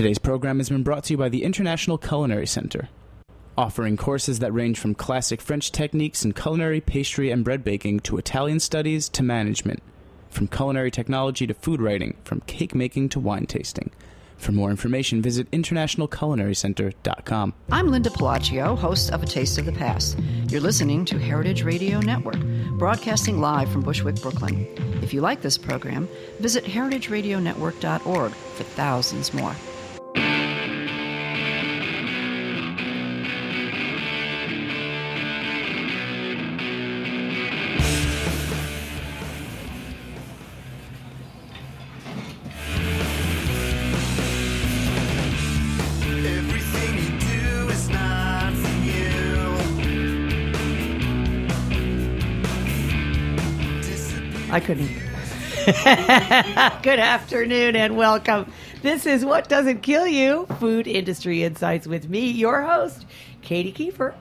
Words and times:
Today's 0.00 0.16
program 0.16 0.56
has 0.56 0.70
been 0.70 0.82
brought 0.82 1.04
to 1.04 1.12
you 1.12 1.18
by 1.18 1.28
the 1.28 1.44
International 1.44 1.98
Culinary 1.98 2.46
Center, 2.46 2.88
offering 3.58 3.98
courses 3.98 4.38
that 4.38 4.50
range 4.50 4.78
from 4.78 4.94
classic 4.94 5.42
French 5.42 5.72
techniques 5.72 6.24
in 6.24 6.32
culinary, 6.32 6.80
pastry, 6.80 7.30
and 7.30 7.44
bread 7.44 7.62
baking 7.62 8.00
to 8.00 8.16
Italian 8.16 8.60
studies 8.60 9.10
to 9.10 9.22
management, 9.22 9.82
from 10.30 10.48
culinary 10.48 10.90
technology 10.90 11.46
to 11.46 11.52
food 11.52 11.82
writing, 11.82 12.16
from 12.24 12.40
cake 12.46 12.74
making 12.74 13.10
to 13.10 13.20
wine 13.20 13.44
tasting. 13.44 13.90
For 14.38 14.52
more 14.52 14.70
information, 14.70 15.20
visit 15.20 15.50
internationalculinarycenter.com. 15.50 17.52
I'm 17.70 17.88
Linda 17.88 18.08
Pelaccio, 18.08 18.78
host 18.78 19.12
of 19.12 19.22
A 19.22 19.26
Taste 19.26 19.58
of 19.58 19.66
the 19.66 19.72
Past. 19.72 20.18
You're 20.48 20.62
listening 20.62 21.04
to 21.04 21.18
Heritage 21.18 21.62
Radio 21.62 22.00
Network, 22.00 22.40
broadcasting 22.78 23.38
live 23.38 23.70
from 23.70 23.82
Bushwick, 23.82 24.22
Brooklyn. 24.22 24.66
If 25.02 25.12
you 25.12 25.20
like 25.20 25.42
this 25.42 25.58
program, 25.58 26.08
visit 26.38 26.64
heritageradionetwork.org 26.64 28.32
for 28.32 28.64
thousands 28.64 29.34
more. 29.34 29.54
I 54.60 54.62
couldn't. 54.62 54.88
Good 56.82 56.98
afternoon 56.98 57.76
and 57.76 57.96
welcome. 57.96 58.52
This 58.82 59.06
is 59.06 59.24
What 59.24 59.48
Doesn't 59.48 59.80
Kill 59.80 60.06
You 60.06 60.44
Food 60.58 60.86
Industry 60.86 61.44
Insights 61.44 61.86
with 61.86 62.10
me, 62.10 62.30
your 62.30 62.60
host, 62.60 63.06
Katy 63.40 63.72
Keiffer. 63.72 64.12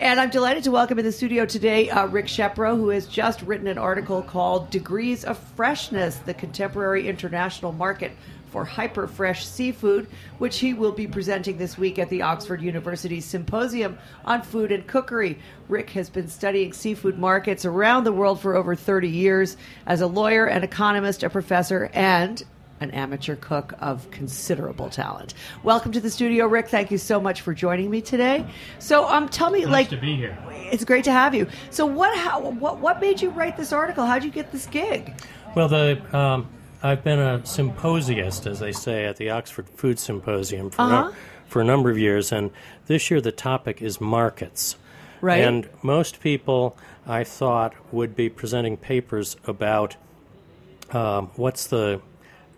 And 0.00 0.18
I'm 0.18 0.30
delighted 0.30 0.64
to 0.64 0.72
welcome 0.72 0.98
in 0.98 1.04
the 1.04 1.12
studio 1.12 1.46
today 1.46 1.90
uh, 1.90 2.06
Rick 2.06 2.26
Shepro, 2.26 2.76
who 2.76 2.88
has 2.88 3.06
just 3.06 3.42
written 3.42 3.68
an 3.68 3.78
article 3.78 4.20
called 4.20 4.68
Degrees 4.70 5.24
of 5.24 5.38
Freshness 5.38 6.16
The 6.16 6.34
Contemporary 6.34 7.06
International 7.06 7.70
Market 7.70 8.10
for 8.54 8.64
Hyper 8.64 9.08
Fresh 9.08 9.46
Seafood, 9.48 10.06
which 10.38 10.60
he 10.60 10.74
will 10.74 10.92
be 10.92 11.08
presenting 11.08 11.58
this 11.58 11.76
week 11.76 11.98
at 11.98 12.08
the 12.08 12.22
Oxford 12.22 12.62
University 12.62 13.20
Symposium 13.20 13.98
on 14.24 14.42
Food 14.42 14.70
and 14.70 14.86
Cookery. 14.86 15.40
Rick 15.68 15.90
has 15.90 16.08
been 16.08 16.28
studying 16.28 16.72
seafood 16.72 17.18
markets 17.18 17.64
around 17.64 18.04
the 18.04 18.12
world 18.12 18.40
for 18.40 18.54
over 18.54 18.76
30 18.76 19.08
years 19.08 19.56
as 19.86 20.02
a 20.02 20.06
lawyer, 20.06 20.46
an 20.46 20.62
economist, 20.62 21.24
a 21.24 21.30
professor, 21.30 21.90
and 21.94 22.44
an 22.78 22.92
amateur 22.92 23.34
cook 23.34 23.74
of 23.80 24.08
considerable 24.12 24.88
talent. 24.88 25.34
Welcome 25.64 25.90
to 25.90 26.00
the 26.00 26.10
studio, 26.10 26.46
Rick. 26.46 26.68
Thank 26.68 26.92
you 26.92 26.98
so 26.98 27.20
much 27.20 27.40
for 27.40 27.54
joining 27.54 27.90
me 27.90 28.02
today. 28.02 28.46
So, 28.78 29.08
um, 29.08 29.28
tell 29.28 29.50
me, 29.50 29.62
Nice 29.62 29.72
like, 29.72 29.88
to 29.88 29.96
be 29.96 30.14
here. 30.14 30.38
it's 30.70 30.84
great 30.84 31.02
to 31.06 31.12
have 31.12 31.34
you. 31.34 31.48
So, 31.70 31.86
what, 31.86 32.16
how, 32.16 32.50
what, 32.50 32.78
what 32.78 33.00
made 33.00 33.20
you 33.20 33.30
write 33.30 33.56
this 33.56 33.72
article? 33.72 34.06
How 34.06 34.14
did 34.14 34.26
you 34.26 34.30
get 34.30 34.52
this 34.52 34.66
gig? 34.68 35.12
Well, 35.56 35.66
the 35.66 36.00
um, 36.16 36.48
I've 36.84 37.02
been 37.02 37.18
a 37.18 37.38
symposiast, 37.44 38.46
as 38.46 38.58
they 38.60 38.72
say, 38.72 39.06
at 39.06 39.16
the 39.16 39.30
Oxford 39.30 39.68
Food 39.70 39.98
Symposium 39.98 40.68
for, 40.70 40.82
a 40.82 40.84
Uh-huh. 40.84 41.08
nu- 41.08 41.14
for 41.48 41.62
a 41.62 41.64
number 41.64 41.90
of 41.90 41.96
years, 41.98 42.30
and 42.30 42.50
this 42.86 43.10
year 43.10 43.20
the 43.22 43.32
topic 43.32 43.80
is 43.80 44.00
markets. 44.02 44.76
Right. 45.22 45.40
And 45.42 45.66
most 45.82 46.20
people, 46.20 46.76
I 47.06 47.24
thought, 47.24 47.72
would 47.90 48.14
be 48.14 48.28
presenting 48.28 48.76
papers 48.76 49.36
about 49.46 49.96
um, 50.92 51.30
what's 51.36 51.66
the 51.66 52.00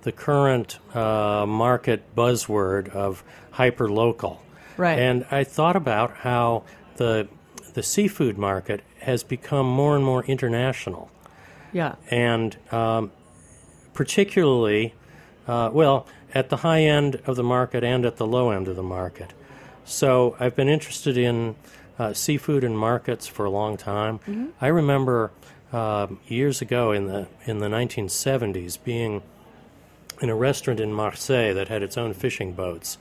the 0.02 0.10
current 0.12 0.78
uh, 0.94 1.44
market 1.46 2.14
buzzword 2.16 2.88
of 2.90 3.22
hyperlocal. 3.54 4.38
Right. 4.76 4.98
And 4.98 5.24
I 5.30 5.42
thought 5.44 5.76
about 5.76 6.10
how 6.18 6.64
the 6.96 7.28
the 7.74 7.82
seafood 7.82 8.36
market 8.38 8.80
has 9.00 9.22
become 9.22 9.66
more 9.66 9.94
and 9.94 10.04
more 10.04 10.24
international 10.24 11.10
Yeah. 11.72 11.94
and 12.10 12.56
um, 12.72 13.12
particularly, 13.96 14.94
uh, 15.48 15.70
well, 15.72 16.06
at 16.34 16.50
the 16.50 16.58
high 16.58 16.82
end 16.82 17.20
of 17.26 17.34
the 17.34 17.42
market 17.42 17.82
and 17.82 18.04
at 18.04 18.18
the 18.18 18.26
low 18.26 18.50
end 18.50 18.68
of 18.68 18.76
the 18.76 18.82
market. 18.82 19.32
So 19.84 20.36
I've 20.38 20.54
been 20.54 20.68
interested 20.68 21.16
in 21.16 21.56
uh, 21.98 22.12
seafood 22.12 22.62
and 22.62 22.78
markets 22.78 23.26
for 23.26 23.44
a 23.44 23.50
long 23.50 23.76
time. 23.76 24.20
I 24.60 24.68
remember 24.68 25.32
um 25.72 26.20
years 26.28 26.62
ago 26.62 26.92
in 26.92 27.06
the 27.06 27.26
in 27.44 27.58
the 27.58 27.66
1970s 27.66 28.78
being 28.84 29.20
in 30.22 30.30
a 30.30 30.34
restaurant 30.34 30.78
in 30.78 30.92
Marseille 30.92 31.52
that 31.52 31.66
had 31.66 31.82
its 31.82 31.98
own 31.98 32.14
fishing 32.14 32.52
boats, 32.52 32.98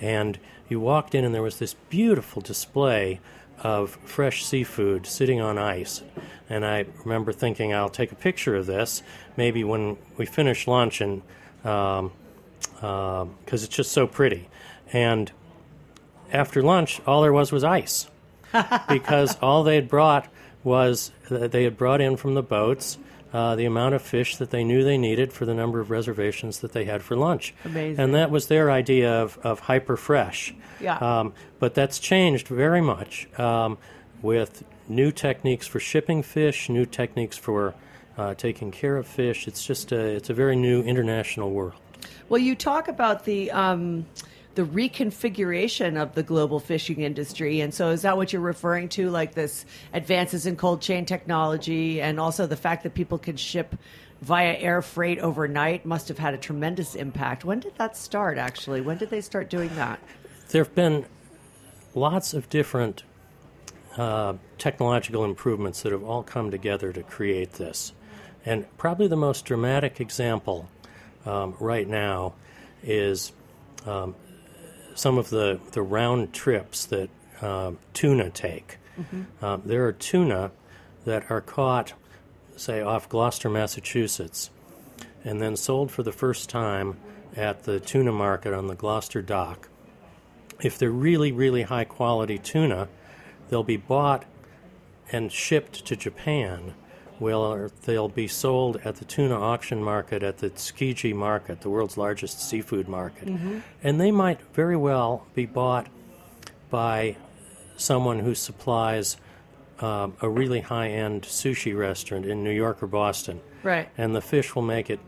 and 0.00 0.38
you 0.68 0.80
walked 0.80 1.14
in 1.14 1.24
and 1.24 1.32
there 1.32 1.42
was 1.42 1.58
this 1.58 1.74
beautiful 1.88 2.42
display 2.42 3.20
of 3.62 3.90
fresh 4.04 4.44
seafood 4.44 5.06
sitting 5.06 5.40
on 5.40 5.58
ice. 5.58 6.02
And 6.48 6.64
I 6.64 6.86
remember 7.04 7.32
thinking, 7.32 7.74
I'll 7.74 7.88
take 7.88 8.12
a 8.12 8.16
picture 8.16 8.56
of 8.56 8.66
this, 8.66 9.02
maybe 9.36 9.64
when 9.64 9.96
we 10.16 10.26
finish 10.26 10.66
lunch, 10.66 11.00
and 11.00 11.22
um, 11.64 12.12
uh, 12.80 13.24
because 13.44 13.64
it's 13.64 13.74
just 13.74 13.92
so 13.92 14.06
pretty. 14.06 14.48
And 14.92 15.30
after 16.32 16.62
lunch, 16.62 17.00
all 17.06 17.22
there 17.22 17.32
was 17.32 17.52
was 17.52 17.64
ice, 17.64 18.08
because 18.88 19.36
all 19.42 19.62
they 19.62 19.74
had 19.74 19.88
brought 19.88 20.28
was 20.64 21.12
that 21.28 21.52
they 21.52 21.64
had 21.64 21.76
brought 21.76 22.00
in 22.00 22.16
from 22.16 22.34
the 22.34 22.42
boats 22.42 22.98
uh, 23.32 23.56
the 23.56 23.64
amount 23.64 23.94
of 23.94 24.02
fish 24.02 24.36
that 24.36 24.50
they 24.50 24.64
knew 24.64 24.82
they 24.82 24.98
needed 24.98 25.32
for 25.32 25.44
the 25.44 25.54
number 25.54 25.80
of 25.80 25.90
reservations 25.90 26.60
that 26.60 26.72
they 26.72 26.84
had 26.84 27.02
for 27.02 27.16
lunch. 27.16 27.54
Amazing. 27.64 28.02
And 28.02 28.14
that 28.14 28.30
was 28.30 28.46
their 28.46 28.70
idea 28.70 29.22
of, 29.22 29.38
of 29.42 29.60
hyper 29.60 29.96
fresh. 29.96 30.54
Yeah. 30.80 30.96
Um, 30.96 31.34
but 31.58 31.74
that's 31.74 31.98
changed 31.98 32.48
very 32.48 32.80
much 32.80 33.28
um, 33.38 33.78
with 34.22 34.64
new 34.88 35.12
techniques 35.12 35.66
for 35.66 35.80
shipping 35.80 36.22
fish, 36.22 36.68
new 36.68 36.86
techniques 36.86 37.36
for 37.36 37.74
uh, 38.16 38.34
taking 38.34 38.70
care 38.70 38.96
of 38.96 39.06
fish. 39.06 39.46
It's 39.46 39.64
just 39.64 39.92
a, 39.92 39.98
it's 39.98 40.30
a 40.30 40.34
very 40.34 40.56
new 40.56 40.82
international 40.82 41.50
world. 41.50 41.74
Well, 42.28 42.40
you 42.40 42.54
talk 42.54 42.88
about 42.88 43.24
the 43.24 43.50
um, 43.50 44.06
the 44.58 44.64
reconfiguration 44.64 45.96
of 46.02 46.16
the 46.16 46.22
global 46.24 46.58
fishing 46.58 47.02
industry, 47.02 47.60
and 47.60 47.72
so 47.72 47.90
is 47.90 48.02
that 48.02 48.16
what 48.16 48.32
you're 48.32 48.42
referring 48.42 48.88
to, 48.88 49.08
like 49.08 49.32
this 49.32 49.64
advances 49.92 50.46
in 50.46 50.56
cold 50.56 50.82
chain 50.82 51.04
technology, 51.04 52.02
and 52.02 52.18
also 52.18 52.44
the 52.44 52.56
fact 52.56 52.82
that 52.82 52.92
people 52.92 53.18
can 53.18 53.36
ship 53.36 53.76
via 54.20 54.54
air 54.54 54.82
freight 54.82 55.20
overnight 55.20 55.86
must 55.86 56.08
have 56.08 56.18
had 56.18 56.34
a 56.34 56.36
tremendous 56.36 56.96
impact. 56.96 57.44
When 57.44 57.60
did 57.60 57.76
that 57.76 57.96
start? 57.96 58.36
Actually, 58.36 58.80
when 58.80 58.98
did 58.98 59.10
they 59.10 59.20
start 59.20 59.48
doing 59.48 59.72
that? 59.76 60.00
There 60.48 60.64
have 60.64 60.74
been 60.74 61.06
lots 61.94 62.34
of 62.34 62.50
different 62.50 63.04
uh, 63.96 64.34
technological 64.58 65.24
improvements 65.24 65.82
that 65.82 65.92
have 65.92 66.02
all 66.02 66.24
come 66.24 66.50
together 66.50 66.92
to 66.92 67.04
create 67.04 67.52
this. 67.52 67.92
And 68.44 68.66
probably 68.76 69.06
the 69.06 69.16
most 69.16 69.44
dramatic 69.44 70.00
example 70.00 70.68
um, 71.24 71.54
right 71.60 71.86
now 71.86 72.34
is 72.82 73.30
um, 73.86 74.16
some 74.98 75.18
of 75.18 75.30
the, 75.30 75.60
the 75.72 75.82
round 75.82 76.32
trips 76.32 76.86
that 76.86 77.08
um, 77.40 77.78
tuna 77.94 78.30
take. 78.30 78.78
Um, 79.40 79.62
there 79.64 79.86
are 79.86 79.92
tuna 79.92 80.50
that 81.04 81.30
are 81.30 81.40
caught, 81.40 81.92
say, 82.56 82.80
off 82.80 83.08
Gloucester, 83.08 83.48
Massachusetts, 83.48 84.50
and 85.24 85.40
then 85.40 85.56
sold 85.56 85.92
for 85.92 86.02
the 86.02 86.12
first 86.12 86.48
time 86.50 86.96
at 87.36 87.62
the 87.62 87.78
tuna 87.78 88.10
market 88.10 88.52
on 88.52 88.66
the 88.66 88.74
Gloucester 88.74 89.22
dock 89.22 89.68
if 90.60 90.78
they're 90.78 90.90
really, 90.90 91.32
really 91.32 91.62
high 91.62 91.84
quality 91.84 92.38
tuna, 92.38 92.88
they'll 93.48 93.62
be 93.62 93.76
bought 93.76 94.24
and 95.10 95.30
shipped 95.32 95.84
to 95.86 95.96
Japan. 95.96 96.74
Well, 97.20 97.70
they'll 97.84 98.08
be 98.08 98.28
sold 98.28 98.76
at 98.84 98.96
the 98.96 99.04
tuna 99.04 99.38
auction 99.38 99.82
market 99.82 100.22
at 100.22 100.38
the 100.38 100.50
Tsukiji 100.50 101.14
market, 101.14 101.62
the 101.62 101.70
world's 101.70 101.96
largest 101.96 102.40
seafood 102.40 102.88
market. 102.88 103.28
And 103.82 104.00
they 104.00 104.10
might 104.10 104.40
very 104.54 104.76
well 104.76 105.26
be 105.34 105.46
bought 105.46 105.88
by 106.70 107.16
someone 107.76 108.20
who 108.20 108.34
supplies 108.34 109.16
um, 109.80 110.14
a 110.20 110.28
really 110.28 110.60
high 110.60 110.88
end 110.88 111.22
sushi 111.22 111.76
restaurant 111.76 112.26
in 112.26 112.42
New 112.44 112.52
York 112.52 112.82
or 112.82 112.86
Boston. 112.86 113.40
Right. 113.62 113.88
And 113.96 114.14
the 114.14 114.20
fish 114.20 114.54
will 114.54 114.62
make 114.62 114.90
it 114.90 115.00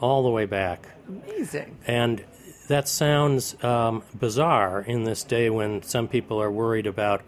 all 0.00 0.22
the 0.22 0.30
way 0.30 0.46
back. 0.46 0.88
Amazing. 1.08 1.76
And 1.86 2.24
that 2.68 2.88
sounds 2.88 3.62
um, 3.64 4.02
bizarre 4.18 4.82
in 4.82 5.04
this 5.04 5.24
day 5.24 5.50
when 5.50 5.82
some 5.82 6.08
people 6.08 6.40
are 6.40 6.50
worried 6.50 6.86
about 6.86 7.22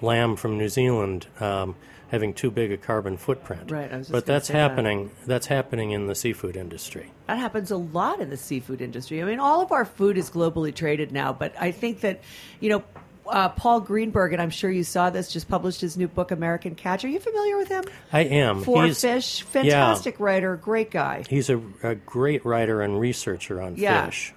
lamb 0.00 0.36
from 0.36 0.58
New 0.58 0.68
Zealand 0.68 1.26
um, 1.40 1.76
having 2.08 2.32
too 2.34 2.50
big 2.50 2.70
a 2.72 2.76
carbon 2.76 3.16
footprint. 3.16 3.70
Right, 3.70 3.92
I 3.92 3.96
was 3.98 4.06
just 4.06 4.12
but 4.12 4.26
that's 4.26 4.46
say 4.48 4.54
that. 4.54 4.58
happening. 4.70 5.10
That's 5.26 5.46
happening 5.46 5.90
in 5.90 6.06
the 6.06 6.14
seafood 6.14 6.56
industry. 6.56 7.10
That 7.26 7.38
happens 7.38 7.70
a 7.70 7.76
lot 7.76 8.20
in 8.20 8.30
the 8.30 8.36
seafood 8.36 8.80
industry. 8.80 9.20
I 9.22 9.24
mean, 9.26 9.40
all 9.40 9.60
of 9.60 9.72
our 9.72 9.84
food 9.84 10.16
is 10.16 10.30
globally 10.30 10.74
traded 10.74 11.10
now, 11.12 11.32
but 11.32 11.54
I 11.60 11.72
think 11.72 12.00
that, 12.02 12.20
you 12.60 12.68
know, 12.70 12.84
uh, 13.28 13.48
Paul 13.48 13.80
Greenberg, 13.80 14.32
and 14.32 14.40
I'm 14.40 14.50
sure 14.50 14.70
you 14.70 14.84
saw 14.84 15.10
this, 15.10 15.32
just 15.32 15.48
published 15.48 15.80
his 15.80 15.96
new 15.96 16.06
book, 16.06 16.30
American 16.30 16.76
Catch. 16.76 17.04
Are 17.04 17.08
you 17.08 17.18
familiar 17.18 17.56
with 17.56 17.66
him? 17.68 17.82
I 18.12 18.20
am. 18.20 18.62
For 18.62 18.84
He's- 18.84 19.00
Fish, 19.00 19.40
yeah. 19.40 19.46
fantastic 19.50 20.20
writer, 20.20 20.54
great 20.56 20.92
guy. 20.92 21.24
He's 21.28 21.50
a, 21.50 21.60
a 21.82 21.96
great 21.96 22.44
writer 22.46 22.82
and 22.82 23.00
researcher 23.00 23.60
on 23.60 23.74
Yeah. 23.74 24.06
fish. 24.06 24.32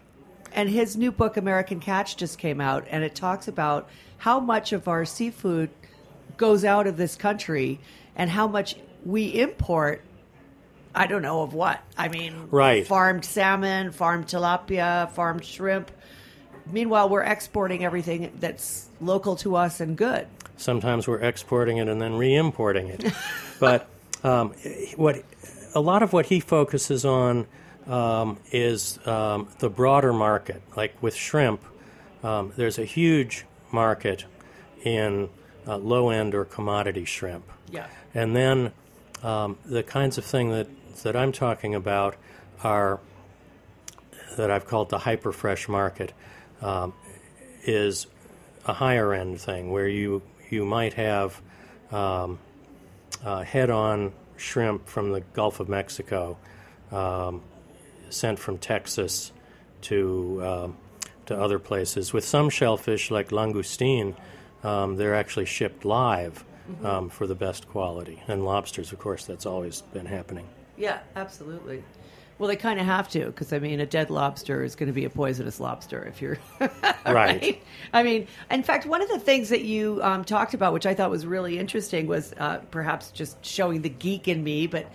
And 0.51 0.67
his 0.67 0.97
new 0.97 1.11
book, 1.11 1.37
American 1.37 1.79
Catch, 1.79 2.17
just 2.17 2.39
came 2.39 2.59
out, 2.59 2.87
and 2.89 3.03
it 3.03 3.13
talks 3.13 3.47
about 3.47 3.87
how 4.17 4.39
much 4.39 4.73
of 4.73 4.87
our 4.87 5.05
seafood 5.05 5.69
goes 6.39 6.65
out 6.65 6.87
of 6.87 6.97
this 6.97 7.15
country 7.15 7.79
and 8.15 8.31
how 8.31 8.47
much 8.47 8.75
we 9.05 9.39
import. 9.39 10.01
I 10.95 11.05
don't 11.05 11.21
know 11.21 11.43
of 11.43 11.53
what. 11.53 11.79
I 11.95 12.07
mean, 12.07 12.47
Right. 12.49 12.87
farmed 12.87 13.23
salmon, 13.23 13.91
farmed 13.91 14.25
tilapia, 14.25 15.11
farmed 15.11 15.45
shrimp. 15.45 15.91
Meanwhile, 16.71 17.09
we're 17.09 17.21
exporting 17.23 17.85
everything 17.85 18.31
that's 18.39 18.87
local 18.99 19.35
to 19.37 19.55
us 19.55 19.79
and 19.79 19.95
good. 19.95 20.25
Sometimes 20.57 21.07
we're 21.07 21.19
exporting 21.19 21.77
it 21.77 21.87
and 21.87 22.01
then 22.01 22.15
re-importing 22.15 22.87
it. 22.87 23.05
but 23.59 23.87
um, 24.23 24.53
what 24.95 25.23
a 25.75 25.79
lot 25.79 26.01
of 26.01 26.11
what 26.11 26.25
he 26.25 26.39
focuses 26.39 27.05
on 27.05 27.45
um, 27.87 28.37
is 28.51 28.99
um, 29.07 29.47
the 29.59 29.69
broader 29.69 30.13
market. 30.13 30.61
Like 30.75 31.01
with 31.01 31.15
shrimp, 31.15 31.63
um, 32.23 32.51
there's 32.55 32.79
a 32.79 32.85
huge 32.85 33.45
market 33.71 34.25
in 34.83 35.29
uh, 35.67 35.77
low-end 35.77 36.35
or 36.35 36.45
commodity 36.45 37.05
shrimp. 37.05 37.45
Yeah. 37.71 37.87
And 38.13 38.35
then 38.35 38.71
um, 39.23 39.57
the 39.65 39.83
kinds 39.83 40.17
of 40.17 40.25
thing 40.25 40.49
that, 40.49 40.67
that 41.03 41.15
I'm 41.15 41.31
talking 41.31 41.75
about 41.75 42.15
are 42.63 42.99
that 44.37 44.51
I've 44.51 44.65
called 44.65 44.89
the 44.89 44.99
hyper 44.99 45.31
fresh 45.31 45.67
market 45.67 46.13
um, 46.61 46.93
is 47.63 48.07
a 48.65 48.73
higher 48.73 49.13
end 49.13 49.41
thing 49.41 49.71
where 49.71 49.87
you 49.87 50.21
you 50.49 50.65
might 50.65 50.93
have 50.93 51.41
um, 51.91 52.39
uh, 53.23 53.43
head 53.43 53.69
on 53.69 54.13
shrimp 54.37 54.87
from 54.87 55.11
the 55.11 55.21
Gulf 55.33 55.59
of 55.59 55.69
Mexico 55.69 56.37
um, 56.91 57.41
sent 58.09 58.39
from 58.39 58.57
Texas 58.57 59.31
to 59.81 60.41
um, 60.45 60.77
to 61.25 61.39
other 61.39 61.59
places. 61.59 62.13
With 62.13 62.25
some 62.25 62.49
shellfish 62.49 63.11
like 63.11 63.29
langoustine, 63.29 64.15
um, 64.63 64.95
they're 64.95 65.15
actually 65.15 65.45
shipped 65.45 65.85
live 65.85 66.43
um, 66.83 67.09
for 67.09 67.27
the 67.27 67.35
best 67.35 67.67
quality. 67.67 68.21
And 68.27 68.45
lobsters, 68.45 68.91
of 68.91 68.99
course, 68.99 69.25
that's 69.25 69.45
always 69.45 69.81
been 69.81 70.05
happening. 70.05 70.47
Yeah, 70.77 70.99
absolutely. 71.15 71.83
Well, 72.37 72.47
they 72.47 72.55
kind 72.55 72.79
of 72.79 72.85
have 72.85 73.09
to 73.09 73.25
because 73.25 73.51
I 73.51 73.59
mean, 73.59 73.81
a 73.81 73.85
dead 73.85 74.09
lobster 74.09 74.63
is 74.63 74.75
going 74.75 74.87
to 74.87 74.93
be 74.93 75.03
a 75.03 75.09
poisonous 75.09 75.59
lobster 75.59 76.05
if 76.05 76.21
you're 76.21 76.37
Right. 77.05 77.61
I 77.91 78.01
mean, 78.01 78.27
in 78.49 78.63
fact, 78.63 78.85
one 78.85 79.01
of 79.01 79.09
the 79.09 79.19
things 79.19 79.49
that 79.49 79.63
you 79.63 79.99
um, 80.01 80.23
talked 80.23 80.53
about, 80.53 80.71
which 80.71 80.85
I 80.85 80.93
thought 80.93 81.09
was 81.09 81.25
really 81.25 81.59
interesting, 81.59 82.07
was 82.07 82.33
uh, 82.37 82.59
perhaps 82.71 83.11
just 83.11 83.43
showing 83.45 83.81
the 83.81 83.89
geek 83.89 84.29
in 84.29 84.41
me, 84.41 84.67
but 84.67 84.89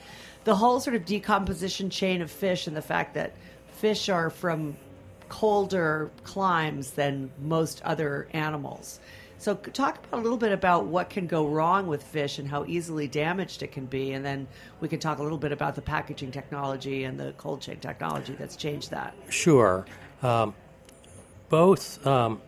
the 0.44 0.56
whole 0.56 0.80
sort 0.80 0.96
of 0.96 1.04
decomposition 1.04 1.90
chain 1.90 2.22
of 2.22 2.30
fish 2.30 2.66
and 2.66 2.74
the 2.74 2.82
fact 2.82 3.12
that 3.14 3.34
fish 3.72 4.08
are 4.08 4.30
from 4.30 4.76
colder 5.28 6.10
climes 6.22 6.92
than 6.92 7.30
most 7.42 7.82
other 7.82 8.26
animals. 8.32 9.00
So, 9.44 9.54
talk 9.54 9.98
about 10.06 10.20
a 10.20 10.22
little 10.22 10.38
bit 10.38 10.52
about 10.52 10.86
what 10.86 11.10
can 11.10 11.26
go 11.26 11.46
wrong 11.46 11.86
with 11.86 12.02
fish 12.02 12.38
and 12.38 12.48
how 12.48 12.64
easily 12.64 13.06
damaged 13.06 13.62
it 13.62 13.72
can 13.72 13.84
be, 13.84 14.12
and 14.12 14.24
then 14.24 14.46
we 14.80 14.88
can 14.88 15.00
talk 15.00 15.18
a 15.18 15.22
little 15.22 15.36
bit 15.36 15.52
about 15.52 15.74
the 15.74 15.82
packaging 15.82 16.30
technology 16.30 17.04
and 17.04 17.20
the 17.20 17.34
cold 17.36 17.60
chain 17.60 17.78
technology 17.78 18.34
that's 18.38 18.56
changed 18.56 18.90
that. 18.92 19.14
Sure. 19.28 19.84
Um, 20.22 20.54
both 21.50 22.06
um, 22.06 22.40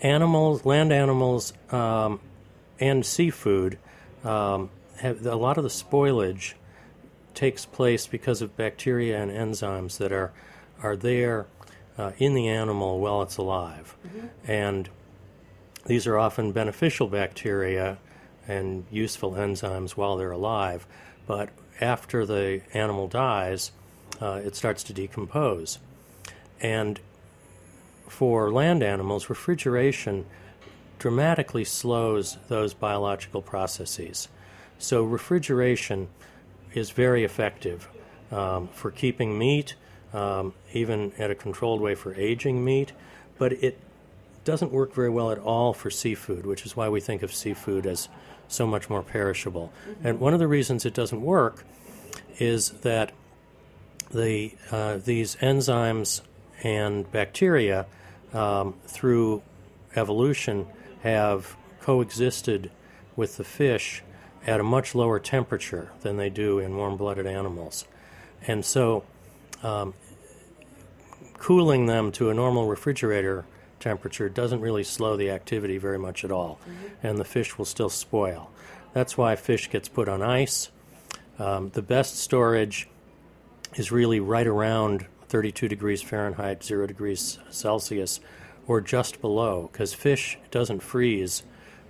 animals, 0.00 0.64
land 0.64 0.90
animals, 0.90 1.52
um, 1.70 2.20
and 2.80 3.04
seafood, 3.04 3.78
um, 4.24 4.70
have, 5.00 5.26
a 5.26 5.36
lot 5.36 5.58
of 5.58 5.64
the 5.64 5.68
spoilage 5.68 6.54
takes 7.34 7.66
place 7.66 8.06
because 8.06 8.40
of 8.40 8.56
bacteria 8.56 9.20
and 9.20 9.30
enzymes 9.30 9.98
that 9.98 10.12
are 10.12 10.32
are 10.82 10.96
there 10.96 11.46
uh, 11.98 12.12
in 12.16 12.32
the 12.32 12.48
animal 12.48 13.00
while 13.00 13.20
it's 13.20 13.36
alive, 13.36 13.94
and 14.46 14.88
these 15.86 16.06
are 16.06 16.18
often 16.18 16.52
beneficial 16.52 17.06
bacteria 17.06 17.98
and 18.48 18.84
useful 18.90 19.32
enzymes 19.32 19.92
while 19.92 20.16
they're 20.16 20.30
alive, 20.30 20.86
but 21.26 21.50
after 21.80 22.24
the 22.24 22.62
animal 22.74 23.08
dies, 23.08 23.72
uh, 24.20 24.40
it 24.44 24.56
starts 24.56 24.82
to 24.84 24.92
decompose. 24.92 25.78
And 26.60 27.00
for 28.08 28.50
land 28.50 28.82
animals, 28.82 29.28
refrigeration 29.28 30.26
dramatically 30.98 31.64
slows 31.64 32.38
those 32.48 32.72
biological 32.72 33.42
processes. 33.42 34.28
So, 34.78 35.02
refrigeration 35.04 36.08
is 36.72 36.90
very 36.90 37.24
effective 37.24 37.88
um, 38.30 38.68
for 38.68 38.90
keeping 38.90 39.38
meat, 39.38 39.74
um, 40.12 40.54
even 40.72 41.12
at 41.18 41.30
a 41.30 41.34
controlled 41.34 41.80
way 41.80 41.94
for 41.94 42.14
aging 42.14 42.64
meat, 42.64 42.92
but 43.38 43.52
it 43.52 43.78
doesn't 44.46 44.72
work 44.72 44.94
very 44.94 45.10
well 45.10 45.30
at 45.30 45.38
all 45.38 45.74
for 45.74 45.90
seafood, 45.90 46.46
which 46.46 46.64
is 46.64 46.74
why 46.74 46.88
we 46.88 47.00
think 47.00 47.22
of 47.22 47.34
seafood 47.34 47.84
as 47.84 48.08
so 48.48 48.66
much 48.66 48.88
more 48.88 49.02
perishable. 49.02 49.72
And 50.02 50.20
one 50.20 50.32
of 50.32 50.38
the 50.38 50.46
reasons 50.46 50.86
it 50.86 50.94
doesn't 50.94 51.20
work 51.20 51.64
is 52.38 52.70
that 52.70 53.12
the 54.10 54.54
uh, 54.70 54.98
these 54.98 55.36
enzymes 55.36 56.22
and 56.62 57.10
bacteria 57.10 57.86
um, 58.32 58.74
through 58.86 59.42
evolution 59.96 60.66
have 61.02 61.56
coexisted 61.80 62.70
with 63.16 63.36
the 63.36 63.44
fish 63.44 64.02
at 64.46 64.60
a 64.60 64.62
much 64.62 64.94
lower 64.94 65.18
temperature 65.18 65.90
than 66.02 66.16
they 66.16 66.30
do 66.30 66.60
in 66.60 66.76
warm-blooded 66.76 67.26
animals, 67.26 67.84
and 68.46 68.64
so 68.64 69.02
um, 69.64 69.92
cooling 71.38 71.86
them 71.86 72.12
to 72.12 72.30
a 72.30 72.34
normal 72.34 72.68
refrigerator 72.68 73.44
temperature 73.80 74.28
doesn't 74.28 74.60
really 74.60 74.84
slow 74.84 75.16
the 75.16 75.30
activity 75.30 75.78
very 75.78 75.98
much 75.98 76.24
at 76.24 76.32
all, 76.32 76.58
and 77.02 77.18
the 77.18 77.24
fish 77.24 77.58
will 77.58 77.64
still 77.64 77.88
spoil. 77.90 78.50
That's 78.92 79.16
why 79.16 79.36
fish 79.36 79.70
gets 79.70 79.88
put 79.88 80.08
on 80.08 80.22
ice. 80.22 80.70
Um, 81.38 81.70
the 81.70 81.82
best 81.82 82.18
storage 82.18 82.88
is 83.74 83.92
really 83.92 84.20
right 84.20 84.46
around 84.46 85.06
32 85.28 85.68
degrees 85.68 86.02
Fahrenheit, 86.02 86.64
0 86.64 86.86
degrees 86.86 87.38
Celsius, 87.50 88.20
or 88.66 88.80
just 88.80 89.20
below, 89.20 89.68
because 89.70 89.92
fish 89.92 90.38
doesn't 90.50 90.80
freeze 90.80 91.42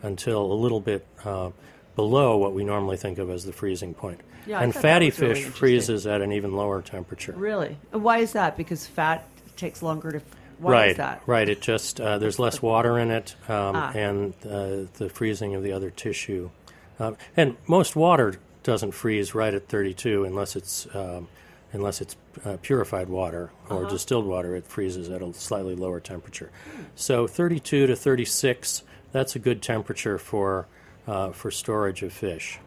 until 0.02 0.50
a 0.50 0.54
little 0.54 0.80
bit 0.80 1.06
uh, 1.24 1.50
below 1.94 2.36
what 2.36 2.54
we 2.54 2.64
normally 2.64 2.96
think 2.96 3.18
of 3.18 3.30
as 3.30 3.44
the 3.44 3.52
freezing 3.52 3.94
point. 3.94 4.20
Yeah, 4.46 4.60
and 4.60 4.72
fatty 4.72 5.10
really 5.10 5.42
fish 5.42 5.44
freezes 5.44 6.06
at 6.06 6.20
an 6.20 6.32
even 6.32 6.54
lower 6.54 6.80
temperature. 6.80 7.32
Really? 7.32 7.76
Why 7.90 8.18
is 8.18 8.32
that? 8.32 8.56
Because 8.56 8.86
fat 8.86 9.28
takes 9.56 9.82
longer 9.82 10.12
to. 10.12 10.20
Why 10.58 10.72
right, 10.72 10.90
is 10.92 10.96
that? 10.96 11.22
right. 11.26 11.48
It 11.48 11.60
just 11.60 12.00
uh, 12.00 12.18
there's 12.18 12.38
less 12.38 12.62
water 12.62 12.98
in 12.98 13.10
it, 13.10 13.34
um, 13.48 13.76
Ah. 13.76 13.92
and 13.94 14.32
uh, 14.44 14.86
the 14.98 15.10
freezing 15.12 15.54
of 15.54 15.62
the 15.62 15.72
other 15.72 15.90
tissue, 15.90 16.50
um, 16.98 17.16
and 17.36 17.56
most 17.66 17.94
water 17.96 18.38
doesn't 18.62 18.92
freeze 18.92 19.34
right 19.34 19.52
at 19.54 19.68
32 19.68 20.24
unless 20.24 20.56
it's 20.56 20.86
um, 20.94 21.28
unless 21.72 22.00
it's 22.00 22.16
uh, 22.44 22.56
purified 22.62 23.08
water 23.08 23.50
or 23.68 23.80
Uh-huh. 23.82 23.90
distilled 23.90 24.24
water. 24.26 24.56
It 24.56 24.66
freezes 24.66 25.10
at 25.10 25.20
a 25.20 25.34
slightly 25.34 25.74
lower 25.76 26.00
temperature. 26.00 26.50
So 26.94 27.26
32 27.26 27.86
to 27.88 27.94
36, 27.96 28.82
that's 29.12 29.36
a 29.36 29.38
good 29.38 29.60
temperature 29.62 30.16
for 30.18 30.66
uh, 31.06 31.30
for 31.32 31.50
storage 31.50 32.02
of 32.02 32.12
fish. 32.12 32.58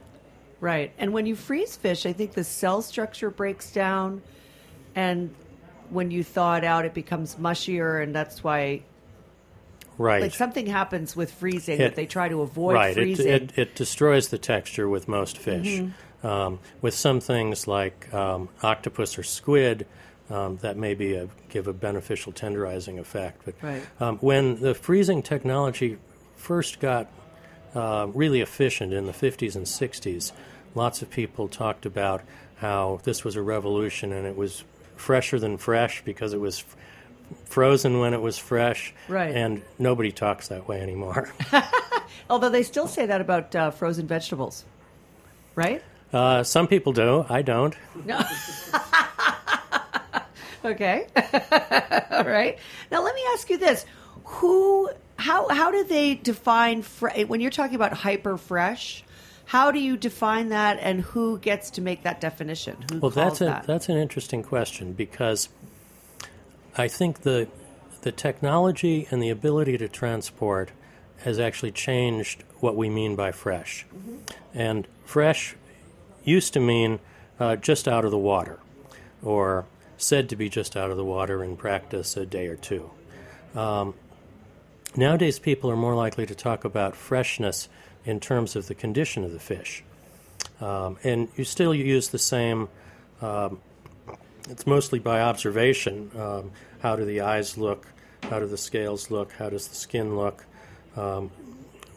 Right. 0.62 0.92
And 1.00 1.12
when 1.14 1.26
you 1.26 1.36
freeze 1.36 1.76
fish, 1.76 2.06
I 2.06 2.14
think 2.14 2.34
the 2.34 2.44
cell 2.44 2.82
structure 2.82 3.30
breaks 3.30 3.72
down, 3.72 4.22
and 4.96 5.34
when 5.92 6.12
you 6.12 6.24
thaw 6.24 6.56
it 6.56 6.64
out, 6.64 6.86
it 6.86 6.94
becomes 6.94 7.36
mushier, 7.36 8.02
and 8.02 8.14
that's 8.14 8.44
why 8.44 8.84
Right. 9.98 10.22
like 10.22 10.34
something 10.34 10.66
happens 10.68 11.16
with 11.16 11.32
freezing 11.32 11.76
It- 11.76 11.80
that 11.80 11.96
they 11.96 12.06
try 12.06 12.30
to 12.30 12.42
avoid 12.42 12.74
right. 12.76 12.92
It, 12.92 12.94
freezing. 13.02 13.28
it, 13.28 13.52
it 13.58 13.76
destroys 13.76 14.30
the 14.30 14.38
texture 14.38 14.88
with 14.88 15.08
most 15.08 15.38
fish. 15.38 15.68
Mm-hmm. 15.80 16.28
Um, 16.28 16.60
with 16.82 16.94
some 16.94 17.20
things 17.22 17.66
like 17.68 18.14
um, 18.14 18.50
octopus 18.62 19.18
or 19.18 19.24
squid, 19.24 19.86
um, 20.30 20.58
that 20.58 20.76
may 20.78 20.94
be 20.94 21.16
a, 21.16 21.28
give 21.50 21.68
a 21.68 21.74
beneficial 21.74 22.32
tenderizing 22.34 23.00
effect. 23.00 23.42
But 23.46 23.56
Right. 23.62 23.82
um, 24.02 24.18
when 24.20 24.60
the 24.62 24.74
freezing 24.76 25.22
technology 25.24 25.98
first 26.36 26.80
got 26.82 27.08
uh, 27.74 28.08
really 28.14 28.42
efficient 28.42 28.94
in 28.94 29.06
the 29.06 29.14
50s 29.14 29.56
and 29.56 29.66
60s, 29.66 30.32
lots 30.76 31.02
of 31.02 31.10
people 31.10 31.48
talked 31.48 31.86
about 31.86 32.22
how 32.58 33.00
this 33.04 33.24
was 33.24 33.36
a 33.38 33.42
revolution 33.42 34.12
and 34.12 34.26
it 34.28 34.36
was 34.36 34.64
fresher 35.00 35.40
than 35.40 35.58
fresh 35.58 36.04
because 36.04 36.34
it 36.34 36.40
was 36.40 36.60
f- 36.60 36.76
frozen 37.46 38.00
when 38.00 38.14
it 38.14 38.22
was 38.22 38.38
fresh. 38.38 38.94
Right. 39.08 39.36
And 39.36 39.62
nobody 39.78 40.12
talks 40.12 40.50
that 40.50 40.68
way 40.68 40.82
anymore. 40.82 41.32
Although 42.30 42.50
they 42.50 42.64
still 42.64 42.88
say 42.88 43.06
that 43.08 43.22
about 43.22 43.56
uh, 43.56 43.72
frozen 43.72 44.08
vegetables, 44.08 44.66
right? 45.56 45.82
Uh, 46.12 46.44
some 46.44 46.68
people 46.68 46.94
do. 46.94 47.26
I 47.30 47.42
don't. 47.42 47.76
No. 48.06 48.20
okay. 50.66 51.08
All 52.12 52.26
right. 52.26 52.58
Now 52.92 53.04
let 53.04 53.16
me 53.16 53.22
ask 53.34 53.50
you 53.50 53.58
this: 53.58 53.86
Who, 54.24 54.90
how, 55.18 55.48
how 55.50 55.72
do 55.72 55.84
they 55.84 56.16
define 56.16 56.84
when 57.28 57.42
you're 57.42 57.52
talking 57.52 57.76
about 57.76 57.94
hyper 57.94 58.38
fresh? 58.38 59.04
How 59.50 59.72
do 59.72 59.80
you 59.80 59.98
define 59.98 60.50
that, 60.50 60.78
and 60.80 61.02
who 61.02 61.40
gets 61.40 61.72
to 61.72 61.82
make 61.82 62.04
that 62.04 62.22
definition? 62.22 62.78
Who 62.92 63.00
Well, 63.00 63.10
that's 63.10 63.42
a 63.42 63.46
that? 63.46 63.66
that's 63.66 63.90
an 63.90 63.98
interesting 63.98 64.44
question 64.44 64.94
because 64.94 65.50
I 66.78 66.88
think 66.88 67.22
the 67.22 67.48
the 68.04 68.12
technology 68.12 69.08
and 69.10 69.24
the 69.24 69.32
ability 69.32 69.76
to 69.80 69.88
transport 69.88 70.70
has 71.24 71.40
actually 71.40 71.72
changed 71.72 72.44
what 72.60 72.76
we 72.76 72.92
mean 72.92 73.16
by 73.16 73.32
fresh. 73.32 73.88
And 74.54 74.88
fresh 75.04 75.56
used 76.24 76.54
to 76.54 76.60
mean 76.60 77.00
uh, 77.40 77.56
just 77.56 77.88
out 77.88 78.06
of 78.06 78.12
the 78.12 78.20
water, 78.20 78.60
or 79.24 79.66
said 79.98 80.30
to 80.30 80.36
be 80.36 80.48
just 80.48 80.78
out 80.78 80.92
of 80.92 80.98
the 80.98 81.04
water 81.04 81.44
in 81.44 81.58
practice 81.58 82.16
a 82.16 82.26
day 82.28 82.46
or 82.46 82.56
two. 82.56 82.92
Um, 83.56 83.96
nowadays, 84.96 85.40
people 85.40 85.72
are 85.72 85.76
more 85.76 85.96
likely 85.96 86.28
to 86.28 86.36
talk 86.36 86.66
about 86.66 86.96
freshness 86.96 87.68
in 88.10 88.20
terms 88.20 88.56
of 88.56 88.68
the 88.68 88.76
condition 88.76 89.24
of 89.24 89.32
the 89.32 89.40
fish. 89.40 89.84
Um, 90.60 90.98
and 91.04 91.30
you 91.36 91.44
still 91.44 91.74
use 91.74 92.10
the 92.10 92.20
same, 92.20 92.68
um, 93.22 93.60
it's 94.50 94.66
mostly 94.66 95.00
by 95.00 95.22
observation. 95.22 96.12
Um, 96.18 96.52
how 96.80 96.96
do 96.96 97.06
the 97.06 97.22
eyes 97.22 97.58
look? 97.58 97.86
How 98.24 98.40
do 98.40 98.48
the 98.48 98.58
scales 98.58 99.12
look? 99.12 99.32
How 99.34 99.50
does 99.50 99.68
the 99.68 99.76
skin 99.76 100.18
look? 100.18 100.46
Um, 100.98 101.30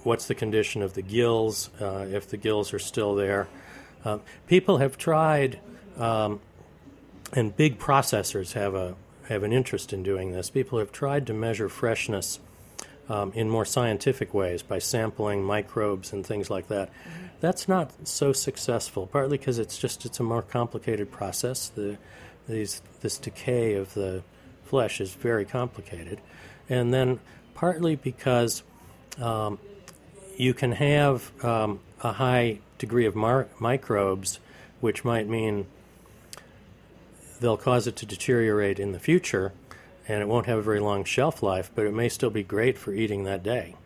what's 0.04 0.26
the 0.26 0.34
condition 0.34 0.82
of 0.82 0.94
the 0.94 1.02
gills, 1.02 1.70
uh, 1.80 2.06
if 2.10 2.28
the 2.28 2.36
gills 2.36 2.74
are 2.74 2.78
still 2.78 3.14
there? 3.14 3.48
Uh, 4.04 4.18
people 4.46 4.78
have 4.78 4.98
tried, 4.98 5.58
um, 5.96 6.40
and 7.32 7.56
big 7.56 7.78
processors 7.78 8.52
have 8.52 8.74
a 8.74 8.94
have 9.28 9.44
an 9.44 9.52
interest 9.52 9.92
in 9.92 10.02
doing 10.02 10.32
this. 10.32 10.50
People 10.50 10.78
have 10.78 10.90
tried 10.92 11.26
to 11.28 11.32
measure 11.32 11.68
freshness 11.68 12.40
um, 13.08 13.32
in 13.34 13.48
more 13.50 13.64
scientific 13.64 14.32
ways 14.32 14.62
by 14.62 14.78
sampling 14.78 15.42
microbes 15.44 16.12
and 16.12 16.26
things 16.26 16.50
like 16.50 16.68
that. 16.68 16.90
That's 17.40 17.68
not 17.68 17.90
so 18.06 18.32
successful, 18.32 19.06
partly 19.06 19.38
because 19.38 19.58
it's 19.58 19.78
just 19.78 20.06
it's 20.06 20.20
a 20.20 20.22
more 20.22 20.42
complicated 20.42 21.10
process. 21.10 21.68
The 21.68 21.98
these 22.48 22.82
this 23.00 23.18
decay 23.18 23.74
of 23.74 23.94
the 23.94 24.22
flesh 24.64 25.00
is 25.00 25.14
very 25.14 25.44
complicated, 25.44 26.20
and 26.68 26.94
then 26.94 27.20
partly 27.54 27.96
because 27.96 28.62
um, 29.20 29.58
you 30.36 30.54
can 30.54 30.72
have 30.72 31.30
um, 31.44 31.80
a 32.02 32.12
high 32.12 32.58
degree 32.78 33.06
of 33.06 33.14
mar- 33.14 33.48
microbes, 33.58 34.38
which 34.80 35.04
might 35.04 35.28
mean 35.28 35.66
they'll 37.40 37.56
cause 37.56 37.86
it 37.86 37.96
to 37.96 38.06
deteriorate 38.06 38.78
in 38.78 38.92
the 38.92 38.98
future, 38.98 39.52
and 40.08 40.20
it 40.20 40.28
won't 40.28 40.46
have 40.46 40.58
a 40.58 40.62
very 40.62 40.80
long 40.80 41.04
shelf 41.04 41.42
life, 41.42 41.70
but 41.74 41.86
it 41.86 41.94
may 41.94 42.08
still 42.08 42.30
be 42.30 42.42
great 42.42 42.76
for 42.78 42.92
eating 42.92 43.24
that 43.24 43.42
day. 43.42 43.76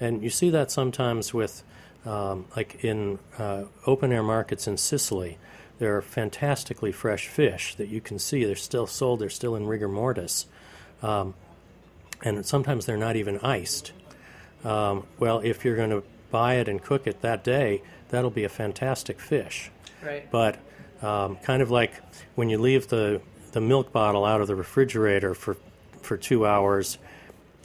And 0.00 0.22
you 0.22 0.30
see 0.30 0.50
that 0.50 0.70
sometimes 0.70 1.32
with, 1.32 1.62
um, 2.04 2.46
like 2.56 2.84
in 2.84 3.18
uh, 3.38 3.64
open 3.86 4.12
air 4.12 4.22
markets 4.22 4.66
in 4.66 4.76
Sicily, 4.76 5.38
there 5.78 5.96
are 5.96 6.02
fantastically 6.02 6.92
fresh 6.92 7.28
fish 7.28 7.74
that 7.76 7.88
you 7.88 8.00
can 8.00 8.18
see. 8.18 8.44
They're 8.44 8.56
still 8.56 8.86
sold, 8.86 9.20
they're 9.20 9.30
still 9.30 9.54
in 9.56 9.66
rigor 9.66 9.88
mortis. 9.88 10.46
Um, 11.02 11.34
and 12.22 12.44
sometimes 12.44 12.84
they're 12.84 12.98
not 12.98 13.16
even 13.16 13.38
iced. 13.38 13.92
Um, 14.64 15.06
well, 15.18 15.40
if 15.40 15.64
you're 15.64 15.76
going 15.76 15.90
to 15.90 16.02
buy 16.30 16.56
it 16.56 16.68
and 16.68 16.82
cook 16.82 17.06
it 17.06 17.22
that 17.22 17.42
day, 17.42 17.82
that'll 18.10 18.30
be 18.30 18.44
a 18.44 18.48
fantastic 18.50 19.20
fish. 19.20 19.70
Right. 20.04 20.30
But 20.30 20.58
um, 21.02 21.36
kind 21.36 21.62
of 21.62 21.70
like 21.70 21.92
when 22.34 22.50
you 22.50 22.58
leave 22.58 22.88
the, 22.88 23.22
the 23.52 23.60
milk 23.60 23.92
bottle 23.92 24.24
out 24.24 24.40
of 24.40 24.46
the 24.46 24.54
refrigerator 24.54 25.34
for, 25.34 25.56
for 26.02 26.16
two 26.16 26.46
hours, 26.46 26.98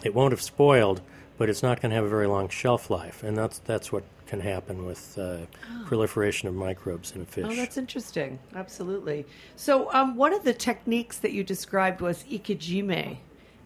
it 0.04 0.14
won't 0.14 0.32
have 0.32 0.42
spoiled, 0.42 1.02
but 1.38 1.50
it's 1.50 1.64
not 1.64 1.82
going 1.82 1.90
to 1.90 1.96
have 1.96 2.06
a 2.06 2.10
very 2.10 2.28
long 2.28 2.50
shelf 2.50 2.90
life. 2.90 3.24
And 3.24 3.38
that's, 3.38 3.60
that's 3.60 3.92
what 3.92 4.04
can 4.28 4.40
happen 4.40 4.86
with 4.86 5.18
uh, 5.18 5.38
proliferation 5.86 6.48
of 6.48 6.56
microbes 6.56 7.12
in 7.12 7.22
a 7.22 7.26
fish. 7.26 7.46
Oh, 7.48 7.56
that's 7.56 7.78
interesting. 7.78 8.40
Absolutely. 8.56 9.26
So, 9.56 9.92
um, 9.94 10.16
one 10.16 10.34
of 10.34 10.44
the 10.44 10.54
techniques 10.54 11.20
that 11.20 11.32
you 11.32 11.44
described 11.44 12.02
was 12.02 12.24
ikijime. 12.24 13.18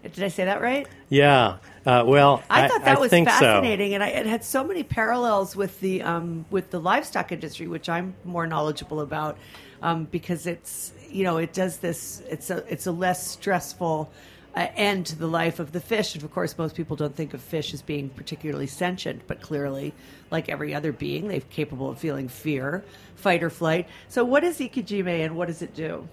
Did 0.02 0.24
I 0.24 0.30
say 0.30 0.46
that 0.46 0.62
right? 0.62 0.88
yeah. 1.10 1.58
Uh, 1.86 2.04
well, 2.06 2.42
I, 2.50 2.68
thought 2.68 2.86
that 2.86 3.02
was 3.02 3.10
think 3.10 3.30
so. 3.30 3.40
fascinating, 3.40 3.96
and 3.96 4.04
I, 4.04 4.10
it 4.10 4.26
had 4.26 4.44
so 4.44 4.64
many 4.64 4.84
parallels 4.84 5.56
with 5.56 5.80
the 5.82 6.04
um, 6.04 6.46
with 6.50 6.70
the 6.72 6.80
livestock 6.80 7.32
industry, 7.32 7.68
which 7.68 7.90
I'm 7.90 8.16
more 8.24 8.48
knowledgeable 8.48 9.02
about, 9.02 9.38
um, 9.82 10.06
because 10.06 10.46
it's 10.46 10.94
you 11.12 11.24
know 11.24 11.38
it 11.38 11.54
does 11.54 11.78
this. 11.78 12.22
It's 12.30 12.50
a 12.50 12.64
it's 12.72 12.88
a 12.88 12.92
less 12.92 13.26
stressful 13.28 14.12
uh, 14.56 14.68
end 14.76 15.06
to 15.08 15.16
the 15.16 15.28
life 15.28 15.60
of 15.60 15.72
the 15.72 15.80
fish, 15.80 16.16
and 16.16 16.24
of 16.24 16.32
course, 16.32 16.58
most 16.58 16.76
people 16.76 16.96
don't 16.96 17.16
think 17.16 17.34
of 17.34 17.42
fish 17.42 17.74
as 17.74 17.82
being 17.82 18.10
particularly 18.10 18.68
sentient, 18.68 19.22
but 19.28 19.42
clearly, 19.42 19.94
like 20.32 20.50
every 20.50 20.74
other 20.74 20.92
being, 20.92 21.28
they're 21.28 21.42
capable 21.42 21.90
of 21.90 22.00
feeling 22.00 22.28
fear, 22.28 22.84
fight 23.16 23.44
or 23.44 23.50
flight. 23.50 23.88
So, 24.08 24.24
what 24.24 24.44
is 24.44 24.60
ikijime, 24.60 25.26
and 25.26 25.36
what 25.36 25.48
does 25.48 25.62
it 25.62 25.76
do? 25.76 26.08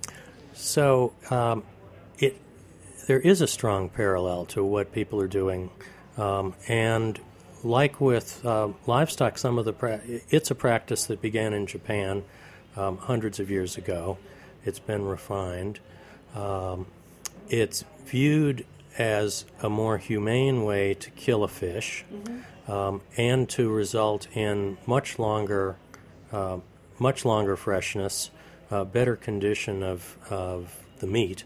So 0.56 1.12
um, 1.30 1.64
it 2.18 2.40
there 3.06 3.20
is 3.20 3.40
a 3.40 3.46
strong 3.46 3.88
parallel 3.88 4.46
to 4.46 4.64
what 4.64 4.90
people 4.90 5.20
are 5.20 5.28
doing, 5.28 5.70
um, 6.16 6.54
and 6.66 7.20
like 7.62 8.00
with 8.00 8.44
uh, 8.44 8.68
livestock, 8.86 9.38
some 9.38 9.58
of 9.58 9.64
the 9.64 9.72
pra- 9.72 10.00
it's 10.30 10.50
a 10.50 10.54
practice 10.54 11.06
that 11.06 11.20
began 11.20 11.52
in 11.52 11.66
Japan 11.66 12.24
um, 12.76 12.96
hundreds 12.96 13.38
of 13.38 13.50
years 13.50 13.76
ago. 13.76 14.18
It's 14.66 14.78
been 14.78 15.06
refined. 15.06 15.80
Um, 16.34 16.86
it's 17.48 17.84
viewed 18.04 18.66
as 18.98 19.44
a 19.62 19.70
more 19.70 19.98
humane 19.98 20.64
way 20.64 20.94
to 20.94 21.10
kill 21.10 21.44
a 21.44 21.48
fish 21.48 22.04
um, 22.66 23.00
and 23.16 23.48
to 23.50 23.70
result 23.70 24.26
in 24.34 24.76
much 24.86 25.18
longer, 25.18 25.76
uh, 26.32 26.58
much 26.98 27.24
longer 27.24 27.56
freshness, 27.56 28.30
uh, 28.70 28.84
better 28.84 29.16
condition 29.16 29.82
of, 29.82 30.16
of 30.28 30.84
the 30.98 31.06
meat. 31.06 31.44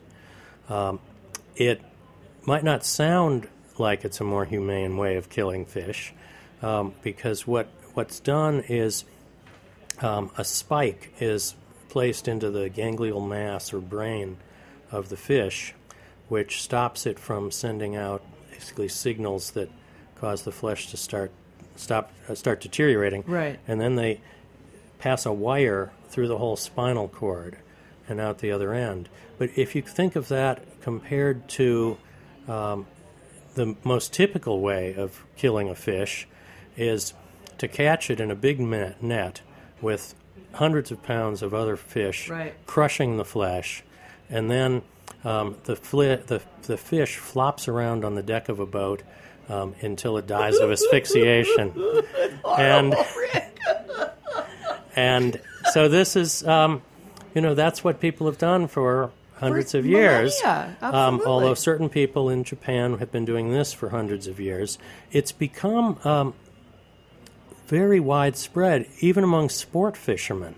Um, 0.69 1.01
it 1.57 1.81
might 2.47 2.65
not 2.65 2.85
sound 2.85 3.49
like 3.79 4.05
it's 4.05 4.21
a 4.21 4.25
more 4.25 4.45
humane 4.45 4.97
way 4.97 5.17
of 5.17 5.29
killing 5.29 5.67
fish 5.67 6.15
um, 6.63 6.95
because 7.03 7.47
what 7.47 7.69
what's 7.95 8.21
done 8.21 8.61
is 8.69 9.05
um, 10.01 10.31
a 10.39 10.45
spike 10.45 11.13
is 11.19 11.55
placed 11.91 12.29
into 12.29 12.51
the 12.51 12.69
ganglial 12.69 13.21
mass 13.21 13.73
or 13.73 13.81
brain 13.81 14.39
of 14.91 15.09
the 15.09 15.17
fish, 15.17 15.75
which 16.29 16.63
stops 16.63 17.07
it 17.07 17.19
from 17.19 17.51
sending 17.51 17.97
out 17.97 18.23
basically 18.51 18.89
signals 18.89 19.51
that 19.53 19.71
cause 20.15 20.43
the 20.43 20.53
flesh 20.53 20.91
to 20.91 20.97
start 20.97 21.31
stop 21.77 22.13
uh, 22.29 22.35
start 22.35 22.61
deteriorating. 22.61 23.25
Right. 23.27 23.59
And 23.67 23.81
then 23.81 23.97
they 23.97 24.21
pass 24.99 25.27
a 25.27 25.33
wire 25.33 25.93
through 26.09 26.29
the 26.29 26.39
whole 26.39 26.57
spinal 26.57 27.09
cord 27.09 27.57
and 28.09 28.21
out 28.21 28.39
the 28.39 28.51
other 28.51 28.73
end. 28.73 29.09
But 29.39 29.51
if 29.57 29.75
you 29.75 29.83
think 29.83 30.17
of 30.17 30.29
that 30.29 30.81
compared 30.83 31.49
to 31.51 31.97
um, 32.49 32.87
the 33.55 33.77
most 33.85 34.13
typical 34.13 34.61
way 34.61 34.95
of 34.95 35.25
killing 35.37 35.69
a 35.69 35.75
fish 35.75 36.29
is 36.77 37.15
to 37.59 37.69
catch 37.69 38.11
it 38.11 38.21
in 38.21 38.31
a 38.31 38.35
big 38.35 38.61
net, 38.61 39.03
net 39.03 39.41
with 39.81 40.15
hundreds 40.55 40.91
of 40.91 41.03
pounds 41.03 41.43
of 41.43 41.55
other 41.55 41.77
fish, 41.77 42.29
Right. 42.29 42.55
crushing 42.67 43.17
the 43.17 43.25
flesh, 43.25 43.83
and 44.29 44.51
then 44.51 44.83
um, 45.25 45.57
the, 45.65 45.75
fli- 45.77 46.25
the 46.27 46.41
the 46.63 46.77
fish 46.77 47.17
flops 47.17 47.69
around 47.69 48.05
on 48.05 48.15
the 48.15 48.23
deck 48.23 48.49
of 48.49 48.59
a 48.61 48.67
boat 48.67 49.03
um, 49.49 49.75
until 49.81 50.17
it 50.17 50.27
dies 50.27 50.57
of 50.57 50.71
asphyxiation, 50.71 51.73
and 52.59 52.95
and 54.97 55.41
so 55.73 55.89
this 55.89 56.17
is 56.17 56.47
um, 56.47 56.83
you 57.35 57.41
know 57.41 57.55
that's 57.55 57.85
what 57.85 58.01
people 58.01 58.27
have 58.27 58.39
done 58.39 58.67
for 58.67 59.11
hundreds 59.35 59.75
of 59.75 59.87
years. 59.87 60.39
millennia, 60.43 60.77
Um, 60.83 60.95
absolutely. 60.95 61.27
although 61.27 61.55
certain 61.55 61.89
people 61.89 62.29
in 62.29 62.45
Japan 62.45 62.99
have 62.99 63.11
been 63.11 63.25
doing 63.25 63.51
this 63.53 63.73
for 63.73 63.89
hundreds 63.89 64.27
of 64.27 64.39
years, 64.39 64.79
it's 65.13 65.33
become 65.33 65.99
um, 66.05 66.35
very 67.71 68.01
widespread, 68.01 68.85
even 68.99 69.23
among 69.23 69.49
sport 69.49 69.97
fishermen, 69.97 70.57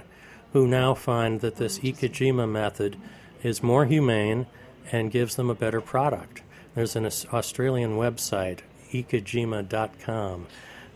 who 0.54 0.66
now 0.66 0.94
find 0.94 1.42
that 1.42 1.56
this 1.56 1.78
Ikijime 1.80 2.50
method 2.50 2.96
is 3.42 3.62
more 3.62 3.84
humane 3.84 4.46
and 4.90 5.10
gives 5.10 5.36
them 5.36 5.50
a 5.50 5.54
better 5.54 5.82
product. 5.82 6.42
There's 6.74 6.96
an 6.96 7.04
Australian 7.04 7.96
website, 7.96 8.60
ikijime.com, 8.92 10.46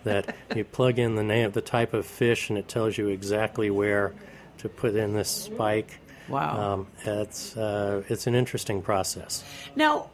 that 0.04 0.34
you 0.56 0.64
plug 0.64 0.98
in 0.98 1.16
the 1.16 1.22
name, 1.22 1.46
of 1.46 1.52
the 1.52 1.60
type 1.60 1.92
of 1.92 2.06
fish, 2.06 2.48
and 2.48 2.58
it 2.58 2.66
tells 2.66 2.96
you 2.96 3.08
exactly 3.08 3.70
where 3.70 4.14
to 4.58 4.70
put 4.70 4.96
in 4.96 5.12
this 5.12 5.28
spike. 5.28 6.00
Wow. 6.30 6.72
Um, 6.72 6.86
it's 7.04 7.56
uh, 7.56 8.02
it's 8.08 8.26
an 8.26 8.34
interesting 8.34 8.80
process. 8.80 9.44
Now, 9.76 10.10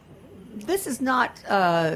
this 0.53 0.85
is 0.85 1.01
not 1.01 1.39
uh, 1.47 1.95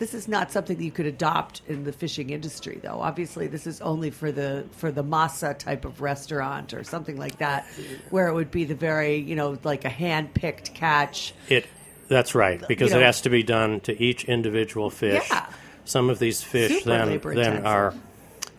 this 0.00 0.14
is 0.14 0.26
not 0.26 0.50
something 0.50 0.78
that 0.78 0.82
you 0.82 0.90
could 0.90 1.04
adopt 1.04 1.60
in 1.68 1.84
the 1.84 1.92
fishing 1.92 2.30
industry, 2.30 2.80
though. 2.82 3.00
Obviously, 3.02 3.46
this 3.46 3.66
is 3.66 3.82
only 3.82 4.10
for 4.10 4.32
the 4.32 4.64
for 4.72 4.90
the 4.90 5.04
masa 5.04 5.56
type 5.56 5.84
of 5.84 6.00
restaurant 6.00 6.72
or 6.72 6.82
something 6.82 7.18
like 7.18 7.36
that, 7.38 7.66
where 8.08 8.26
it 8.26 8.34
would 8.34 8.50
be 8.50 8.64
the 8.64 8.74
very 8.74 9.16
you 9.16 9.36
know 9.36 9.58
like 9.62 9.84
a 9.84 9.90
hand 9.90 10.32
picked 10.32 10.74
catch. 10.74 11.34
It 11.50 11.66
that's 12.08 12.34
right 12.34 12.66
because 12.66 12.90
You 12.90 12.96
know- 12.96 13.02
it 13.02 13.06
has 13.06 13.20
to 13.20 13.30
be 13.30 13.42
done 13.42 13.80
to 13.80 14.02
each 14.02 14.24
individual 14.24 14.88
fish. 14.88 15.28
Yeah. 15.30 15.46
Some 15.84 16.08
of 16.08 16.18
these 16.18 16.42
fish 16.42 16.82
Super 16.82 17.34
then 17.34 17.62
then 17.62 17.66
are 17.66 17.94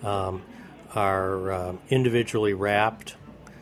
um, 0.03 0.43
are 0.93 1.51
um, 1.51 1.79
individually 1.89 2.53
wrapped. 2.53 3.15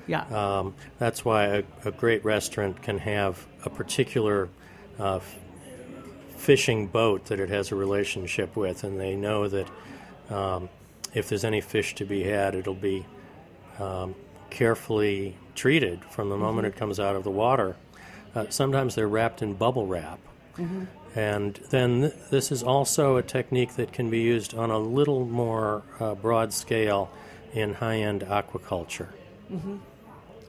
Yeah. 0.06 0.26
Um, 0.26 0.76
that's 0.98 1.24
why 1.24 1.46
a, 1.46 1.64
a 1.86 1.92
great 1.92 2.26
restaurant 2.26 2.82
can 2.82 2.98
have 2.98 3.46
a 3.64 3.70
particular 3.70 4.50
uh, 4.98 5.20
fishing 6.40 6.88
boat 6.88 7.26
that 7.26 7.40
it 7.40 7.50
has 7.50 7.72
a 7.72 7.76
relationship 7.76 8.56
with, 8.56 8.84
and 8.84 9.00
they 9.00 9.16
know 9.16 9.48
that 9.48 9.68
um, 10.30 10.70
if 11.14 11.30
there's 11.30 11.44
any 11.44 11.62
fish 11.62 11.96
to 11.96 12.06
be 12.06 12.24
had, 12.24 12.56
it'll 12.56 12.74
be 12.74 13.06
um, 13.80 14.16
carefully 14.50 15.36
treated 15.56 16.04
from 16.06 16.30
the 16.30 16.38
moment 16.38 16.66
it 16.66 16.76
comes 16.76 17.00
out 17.00 17.16
of 17.16 17.24
the 17.24 17.32
water. 17.32 17.76
Uh, 18.34 18.46
sometimes 18.50 18.96
they're 18.96 19.08
wrapped 19.08 19.42
in 19.42 19.54
bubble 19.54 19.86
wrap. 19.86 20.20
And 21.16 21.56
then 21.70 22.02
th- 22.02 22.14
this 22.30 22.52
is 22.52 22.64
also 22.64 23.18
a 23.18 23.24
technique 23.24 23.76
that 23.76 23.92
can 23.92 24.10
be 24.10 24.20
used 24.20 24.54
on 24.54 24.70
a 24.70 24.78
little 24.78 25.26
more 25.26 25.84
uh, 26.00 26.16
broad 26.16 26.54
scale 26.54 27.10
in 27.54 27.74
high 27.74 27.98
end 27.98 28.22
aquaculture. 28.22 29.10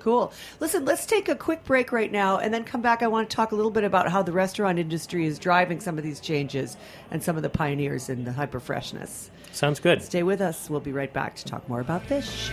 Cool. 0.00 0.32
Listen, 0.60 0.84
let's 0.86 1.04
take 1.04 1.28
a 1.28 1.34
quick 1.36 1.62
break 1.64 1.92
right 1.92 2.10
now 2.10 2.38
and 2.38 2.52
then 2.52 2.64
come 2.64 2.80
back. 2.80 3.02
I 3.02 3.06
want 3.06 3.28
to 3.28 3.36
talk 3.36 3.52
a 3.52 3.54
little 3.54 3.70
bit 3.70 3.84
about 3.84 4.10
how 4.10 4.22
the 4.22 4.32
restaurant 4.32 4.78
industry 4.78 5.26
is 5.26 5.38
driving 5.38 5.78
some 5.78 5.98
of 5.98 6.04
these 6.04 6.20
changes 6.20 6.76
and 7.10 7.22
some 7.22 7.36
of 7.36 7.42
the 7.42 7.50
pioneers 7.50 8.08
in 8.08 8.24
the 8.24 8.32
hyper 8.32 8.60
freshness. 8.60 9.30
Sounds 9.52 9.78
good. 9.78 10.02
Stay 10.02 10.22
with 10.22 10.40
us. 10.40 10.70
We'll 10.70 10.80
be 10.80 10.92
right 10.92 11.12
back 11.12 11.36
to 11.36 11.44
talk 11.44 11.68
more 11.68 11.80
about 11.80 12.02
fish. 12.04 12.50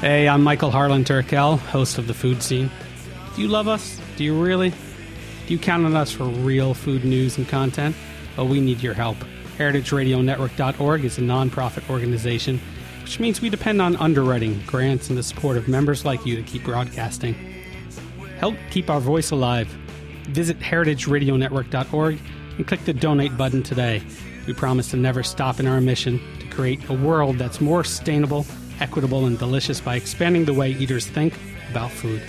Hey, 0.00 0.28
I'm 0.28 0.42
Michael 0.42 0.70
Harlan 0.70 1.04
Turkel, 1.04 1.58
host 1.58 1.98
of 1.98 2.06
The 2.06 2.14
Food 2.14 2.42
Scene. 2.42 2.70
Do 3.34 3.42
you 3.42 3.48
love 3.48 3.68
us? 3.68 4.00
Do 4.16 4.24
you 4.24 4.38
really? 4.42 4.70
Do 4.70 5.52
you 5.52 5.58
count 5.58 5.84
on 5.84 5.94
us 5.94 6.10
for 6.10 6.24
real 6.24 6.74
food 6.74 7.04
news 7.04 7.36
and 7.36 7.48
content? 7.48 7.96
Well, 8.36 8.48
we 8.48 8.60
need 8.60 8.82
your 8.82 8.94
help. 8.94 9.16
HeritageRadioNetwork.org 9.58 11.04
is 11.04 11.18
a 11.18 11.20
nonprofit 11.20 11.88
organization, 11.88 12.60
which 13.02 13.20
means 13.20 13.40
we 13.40 13.48
depend 13.48 13.80
on 13.80 13.96
underwriting, 13.96 14.60
grants, 14.66 15.08
and 15.08 15.16
the 15.16 15.22
support 15.22 15.56
of 15.56 15.68
members 15.68 16.04
like 16.04 16.26
you 16.26 16.36
to 16.36 16.42
keep 16.42 16.64
broadcasting. 16.64 17.34
Help 18.38 18.56
keep 18.70 18.90
our 18.90 19.00
voice 19.00 19.30
alive. 19.30 19.68
Visit 20.28 20.58
HeritageRadioNetwork.org 20.58 22.18
and 22.56 22.66
click 22.66 22.84
the 22.84 22.92
donate 22.92 23.36
button 23.36 23.62
today. 23.62 24.02
We 24.46 24.52
promise 24.52 24.90
to 24.90 24.96
never 24.96 25.22
stop 25.22 25.60
in 25.60 25.66
our 25.66 25.80
mission 25.80 26.20
to 26.40 26.46
create 26.48 26.88
a 26.88 26.92
world 26.92 27.38
that's 27.38 27.60
more 27.60 27.84
sustainable, 27.84 28.44
equitable, 28.80 29.26
and 29.26 29.38
delicious 29.38 29.80
by 29.80 29.96
expanding 29.96 30.44
the 30.44 30.54
way 30.54 30.72
eaters 30.72 31.06
think 31.06 31.34
about 31.70 31.90
food. 31.90 32.22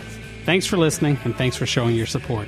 Thanks 0.46 0.66
for 0.66 0.78
listening 0.78 1.18
and 1.24 1.36
thanks 1.36 1.58
for 1.58 1.66
showing 1.66 1.96
your 1.96 2.06
support. 2.06 2.48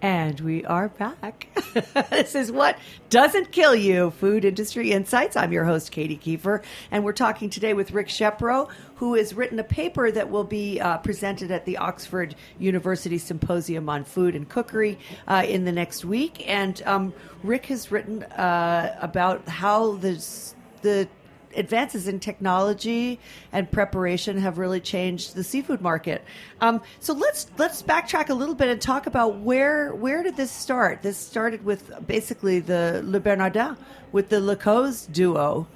And 0.00 0.38
we 0.40 0.64
are 0.64 0.88
back. 0.88 1.48
this 2.10 2.34
is 2.34 2.52
what 2.52 2.78
doesn't 3.10 3.52
kill 3.52 3.74
you 3.74 4.10
Food 4.10 4.44
Industry 4.44 4.92
Insights. 4.92 5.36
I'm 5.36 5.52
your 5.52 5.64
host, 5.64 5.92
Katy 5.92 6.16
Keiffer, 6.16 6.62
and 6.90 7.04
we're 7.04 7.12
talking 7.12 7.50
today 7.50 7.74
with 7.74 7.92
Rick 7.92 8.08
Shepro, 8.08 8.70
who 8.96 9.14
has 9.14 9.34
written 9.34 9.58
a 9.58 9.64
paper 9.64 10.10
that 10.10 10.30
will 10.30 10.44
be 10.44 10.80
uh, 10.80 10.98
presented 10.98 11.50
at 11.50 11.64
the 11.64 11.78
Oxford 11.78 12.34
University 12.58 13.18
Symposium 13.18 13.88
on 13.88 14.04
Food 14.04 14.34
and 14.34 14.48
Cookery 14.48 14.98
uh, 15.26 15.44
in 15.46 15.64
the 15.64 15.72
next 15.72 16.04
week. 16.04 16.48
And 16.48 16.82
um, 16.86 17.14
Rick 17.42 17.66
has 17.66 17.90
written 17.90 18.22
uh, 18.24 18.96
about 19.00 19.48
how 19.48 19.96
this, 19.96 20.54
the 20.82 21.08
advances 21.56 22.08
in 22.08 22.20
technology 22.20 23.18
and 23.52 23.70
preparation 23.70 24.38
have 24.38 24.58
really 24.58 24.80
changed 24.80 25.34
the 25.34 25.44
seafood 25.44 25.80
market. 25.80 26.24
Um, 26.60 26.82
so 27.00 27.12
let's 27.12 27.46
let's 27.58 27.82
backtrack 27.82 28.28
a 28.28 28.34
little 28.34 28.54
bit 28.54 28.68
and 28.68 28.80
talk 28.80 29.06
about 29.06 29.38
where 29.38 29.94
where 29.94 30.22
did 30.22 30.36
this 30.36 30.50
start? 30.50 31.02
This 31.02 31.16
started 31.16 31.64
with 31.64 32.06
basically 32.06 32.60
the 32.60 33.02
Le 33.04 33.20
Bernardin 33.20 33.76
with 34.12 34.28
the 34.28 34.40
Le 34.40 34.56
Coze 34.56 35.06
duo. 35.06 35.66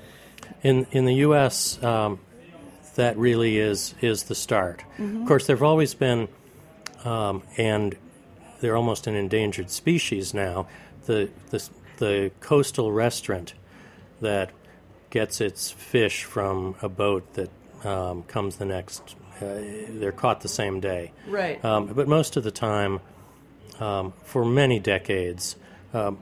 In 0.63 0.87
in 0.93 1.05
the 1.05 1.15
U.S., 1.15 1.83
um, 1.83 2.19
that 2.95 3.17
really 3.17 3.59
is 3.59 3.95
is 4.01 4.25
the 4.25 4.35
start. 4.35 4.83
Of 4.99 5.27
course, 5.27 5.47
there 5.47 5.55
have 5.55 5.63
always 5.63 5.95
been, 5.95 6.29
um, 7.05 7.43
and 7.57 7.97
they're 8.61 8.77
almost 8.77 9.07
an 9.07 9.15
endangered 9.15 9.71
species 9.71 10.35
now. 10.35 10.67
The 11.07 11.31
the 11.51 11.69
the 11.99 12.31
coastal 12.41 12.93
restaurant 12.93 13.55
that 14.21 14.51
gets 15.11 15.41
its 15.41 15.71
fish 15.71 16.25
from 16.25 16.75
a 16.83 16.89
boat 16.89 17.35
that 17.35 17.51
um, 17.85 18.23
comes 18.25 18.57
the 18.57 18.65
next. 18.65 19.15
Uh, 19.41 19.61
they're 19.91 20.13
caught 20.13 20.41
the 20.41 20.49
same 20.49 20.81
day. 20.81 21.13
Right. 21.27 21.65
Um, 21.65 21.87
but 21.87 22.09
most 22.09 22.37
of 22.37 22.45
the 22.45 22.51
time, 22.51 23.01
um, 23.81 24.13
for 24.25 24.45
many 24.45 24.81
decades, 24.81 25.57
um, 25.95 26.19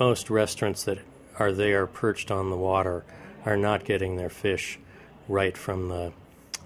most 0.00 0.30
restaurants 0.30 0.84
that 0.84 0.98
are 1.38 1.52
there 1.52 1.86
perched 1.86 2.30
on 2.30 2.50
the 2.50 2.56
water 2.56 3.04
are 3.44 3.56
not 3.56 3.84
getting 3.84 4.16
their 4.16 4.30
fish 4.30 4.78
right 5.28 5.56
from 5.56 5.88
the 5.88 6.12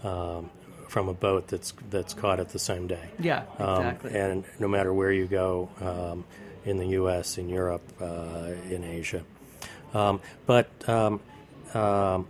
um, 0.09 0.51
from 0.89 1.09
a 1.09 1.15
boat 1.15 1.49
that's 1.49 1.73
that's 1.91 2.15
caught 2.15 2.39
at 2.39 2.51
the 2.51 2.59
same 2.61 2.87
day. 2.87 3.09
Yeah, 3.19 3.43
Um, 3.59 3.79
exactly. 3.87 4.15
and 4.21 4.45
no 4.61 4.69
matter 4.69 4.95
where 4.95 5.11
you 5.11 5.27
go 5.27 5.69
um, 5.81 6.25
in 6.65 6.79
the 6.79 6.87
U.S., 7.01 7.39
in 7.39 7.49
Europe, 7.49 7.83
uh, 8.01 8.51
in 8.71 8.85
Asia, 8.85 9.23
um, 9.97 10.21
but 10.45 10.69
um, 10.89 11.21
um, 11.75 12.29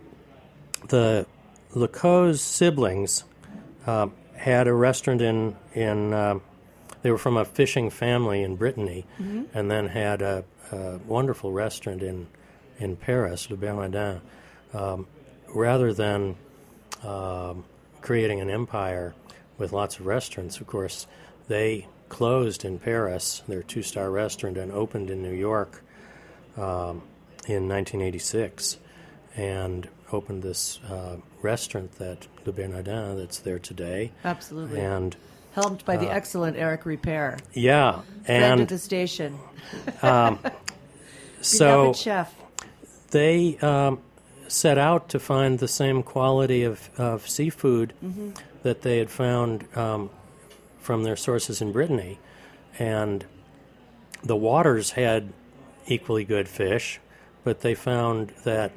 the 0.87 1.25
Le 1.73 1.87
Coze 1.87 2.41
siblings 2.41 3.23
um, 3.85 4.13
had 4.35 4.67
a 4.67 4.73
restaurant 4.73 5.21
in 5.21 5.55
in. 5.73 6.13
Um, 6.13 6.41
they 7.03 7.11
were 7.11 7.17
from 7.17 7.37
a 7.37 7.45
fishing 7.45 7.89
family 7.89 8.41
in 8.41 8.55
Brittany, 8.55 9.05
and 9.53 9.71
then 9.71 9.87
had 9.87 10.21
a, 10.21 10.43
a 10.71 10.97
wonderful 10.99 11.51
restaurant 11.51 12.01
in 12.01 12.27
in 12.79 12.95
Paris, 12.95 13.49
Le 13.49 13.57
Bernardin. 13.57 14.21
Um, 14.73 15.07
rather 15.53 15.93
than 15.93 16.35
um, 17.03 17.63
creating 18.01 18.41
an 18.41 18.49
empire 18.49 19.13
with 19.57 19.71
lots 19.73 19.99
of 19.99 20.05
restaurants, 20.05 20.59
of 20.59 20.67
course, 20.67 21.07
they 21.47 21.87
closed 22.09 22.65
in 22.65 22.79
Paris, 22.79 23.43
their 23.47 23.63
two 23.63 23.83
star 23.83 24.09
restaurant, 24.09 24.57
and 24.57 24.71
opened 24.71 25.09
in 25.09 25.21
New 25.21 25.33
York 25.33 25.83
um, 26.57 27.01
in 27.47 27.67
1986 27.67 28.77
and 29.35 29.87
opened 30.11 30.43
this 30.43 30.79
uh, 30.89 31.17
restaurant 31.41 31.91
that 31.93 32.27
Le 32.45 32.51
Bernardin 32.51 33.17
that's 33.17 33.39
there 33.39 33.59
today. 33.59 34.11
Absolutely. 34.23 34.79
And 34.79 35.15
helped 35.53 35.85
by 35.85 35.97
the 35.97 36.11
excellent 36.11 36.55
Eric 36.57 36.83
Ripert, 36.83 37.39
yeah, 37.53 38.01
and 38.27 38.61
at 38.61 38.69
the 38.69 38.77
station, 38.77 39.39
so 41.41 41.81
beloved 41.81 41.95
chef. 41.97 42.35
they 43.09 43.57
um, 43.57 43.99
set 44.47 44.77
out 44.77 45.09
to 45.09 45.19
find 45.19 45.59
the 45.59 45.67
same 45.67 46.03
quality 46.03 46.63
of, 46.63 46.89
of 46.97 47.27
seafood 47.27 47.93
that 48.63 48.81
they 48.81 48.97
had 48.97 49.09
found 49.09 49.65
um, 49.77 50.09
from 50.79 51.03
their 51.03 51.15
sources 51.15 51.61
in 51.61 51.71
Brittany. 51.71 52.19
And 52.79 53.25
the 54.23 54.35
waters 54.35 54.91
had 54.91 55.33
equally 55.87 56.23
good 56.23 56.47
fish, 56.47 56.99
but 57.47 57.61
they 57.61 57.75
found 57.75 58.33
that 58.43 58.73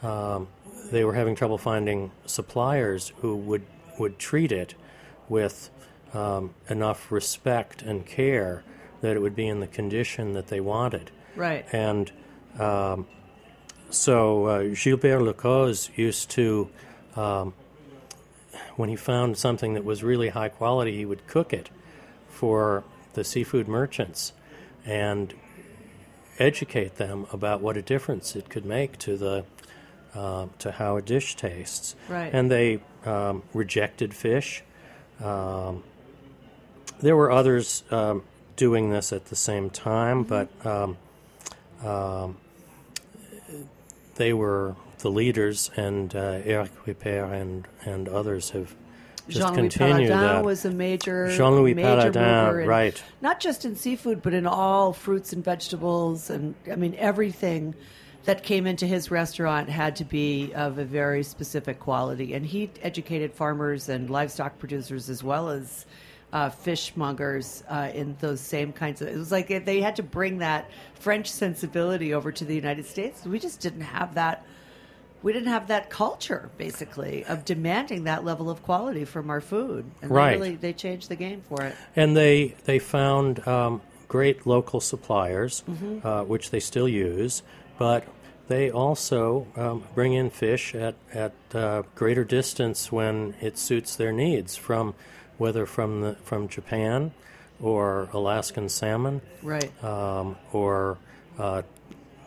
um, 0.00 0.46
they 0.92 1.04
were 1.04 1.12
having 1.12 1.34
trouble 1.34 1.58
finding 1.58 2.12
suppliers 2.24 3.12
who 3.16 3.34
would, 3.34 3.66
would 3.98 4.16
treat 4.16 4.52
it 4.52 4.76
with 5.28 5.70
um, 6.14 6.54
enough 6.70 7.10
respect 7.10 7.82
and 7.82 8.06
care 8.06 8.62
that 9.00 9.16
it 9.16 9.18
would 9.20 9.34
be 9.34 9.48
in 9.48 9.58
the 9.58 9.66
condition 9.66 10.34
that 10.34 10.46
they 10.46 10.60
wanted. 10.60 11.10
Right. 11.34 11.66
And 11.72 12.12
um, 12.60 13.08
so 13.90 14.46
uh, 14.46 14.62
Gilbert 14.72 15.20
Le 15.20 15.34
Coze 15.34 15.90
used 15.96 16.30
to, 16.30 16.70
um, 17.16 17.54
when 18.76 18.88
he 18.88 18.94
found 18.94 19.36
something 19.36 19.74
that 19.74 19.84
was 19.84 20.04
really 20.04 20.28
high 20.28 20.48
quality, 20.48 20.96
he 20.96 21.04
would 21.04 21.26
cook 21.26 21.52
it 21.52 21.70
for 22.28 22.84
the 23.14 23.24
seafood 23.24 23.66
merchants 23.66 24.32
and 24.86 25.34
educate 26.38 26.96
them 26.96 27.26
about 27.32 27.60
what 27.60 27.76
a 27.76 27.82
difference 27.82 28.36
it 28.36 28.48
could 28.48 28.64
make 28.64 28.98
to 28.98 29.16
the 29.16 29.44
uh, 30.14 30.46
to 30.58 30.72
how 30.72 30.96
a 30.96 31.02
dish 31.02 31.36
tastes. 31.36 31.96
Right. 32.08 32.32
And 32.32 32.50
they 32.50 32.80
um, 33.04 33.42
rejected 33.54 34.14
fish. 34.14 34.62
Um, 35.22 35.82
there 37.00 37.16
were 37.16 37.30
others 37.30 37.82
um, 37.90 38.22
doing 38.56 38.90
this 38.90 39.12
at 39.12 39.26
the 39.26 39.36
same 39.36 39.70
time, 39.70 40.22
but 40.24 40.48
um, 40.66 40.96
um, 41.82 42.36
they 44.16 44.32
were 44.32 44.76
the 44.98 45.10
leaders, 45.10 45.70
and 45.76 46.14
uh, 46.14 46.40
Eric 46.44 46.70
Ripert 46.86 47.32
and, 47.32 47.66
and 47.84 48.08
others 48.08 48.50
have 48.50 48.74
Jean-Louis 49.40 49.56
continued 49.56 50.10
Palladin 50.10 50.36
that. 50.36 50.44
was 50.44 50.64
a 50.64 50.70
major 50.70 51.28
Jean-Louis 51.36 51.74
major 51.74 52.12
Palladin, 52.12 52.62
in- 52.62 52.68
right. 52.68 53.02
Not 53.20 53.40
just 53.40 53.64
in 53.64 53.76
seafood, 53.76 54.22
but 54.22 54.34
in 54.34 54.46
all 54.46 54.92
fruits 54.92 55.32
and 55.32 55.44
vegetables, 55.44 56.30
and 56.30 56.54
I 56.70 56.76
mean 56.76 56.94
everything 56.96 57.74
that 58.24 58.44
came 58.44 58.66
into 58.66 58.86
his 58.86 59.10
restaurant 59.10 59.68
had 59.68 59.96
to 59.96 60.04
be 60.04 60.52
of 60.54 60.78
a 60.78 60.84
very 60.84 61.22
specific 61.22 61.80
quality. 61.80 62.34
And 62.34 62.46
he 62.46 62.70
educated 62.82 63.32
farmers 63.32 63.88
and 63.88 64.08
livestock 64.08 64.58
producers 64.58 65.10
as 65.10 65.24
well 65.24 65.48
as 65.48 65.86
uh, 66.32 66.48
fishmongers 66.48 67.62
uh, 67.68 67.90
in 67.92 68.16
those 68.20 68.40
same 68.40 68.72
kinds 68.72 69.02
of. 69.02 69.08
It 69.08 69.16
was 69.16 69.32
like 69.32 69.64
they 69.64 69.80
had 69.80 69.96
to 69.96 70.02
bring 70.02 70.38
that 70.38 70.70
French 70.94 71.30
sensibility 71.30 72.14
over 72.14 72.32
to 72.32 72.44
the 72.44 72.54
United 72.54 72.86
States. 72.86 73.24
We 73.24 73.38
just 73.38 73.60
didn't 73.60 73.82
have 73.82 74.14
that 74.14 74.46
we 75.22 75.32
didn't 75.32 75.48
have 75.48 75.68
that 75.68 75.90
culture 75.90 76.50
basically 76.58 77.24
of 77.26 77.44
demanding 77.44 78.04
that 78.04 78.24
level 78.24 78.50
of 78.50 78.62
quality 78.62 79.04
from 79.04 79.30
our 79.30 79.40
food. 79.40 79.84
And 80.00 80.10
they 80.10 80.14
really 80.14 80.56
they 80.56 80.72
changed 80.72 81.08
the 81.08 81.16
game 81.16 81.42
for 81.48 81.62
it. 81.62 81.74
And 81.96 82.16
they 82.16 82.54
they 82.64 82.78
found 82.78 83.46
um, 83.46 83.80
great 84.08 84.46
local 84.46 84.80
suppliers, 84.80 85.62
Mm-hmm. 85.68 86.06
uh, 86.06 86.24
which 86.24 86.50
they 86.50 86.60
still 86.60 86.88
use, 86.88 87.42
but 87.78 88.04
they 88.48 88.70
also 88.70 89.46
um, 89.56 89.84
bring 89.94 90.12
in 90.12 90.30
fish 90.30 90.74
at 90.74 90.94
at 91.12 91.32
uh, 91.54 91.82
greater 91.94 92.24
distance 92.24 92.90
when 92.92 93.34
it 93.40 93.56
suits 93.58 93.96
their 93.96 94.12
needs, 94.12 94.56
from 94.56 94.94
whether 95.38 95.64
from 95.66 96.00
the 96.02 96.14
from 96.24 96.48
Japan 96.48 97.12
or 97.60 98.08
Alaskan 98.12 98.68
salmon, 98.68 99.20
right. 99.42 99.70
um, 99.84 100.36
or 100.52 100.98
uh, 101.38 101.62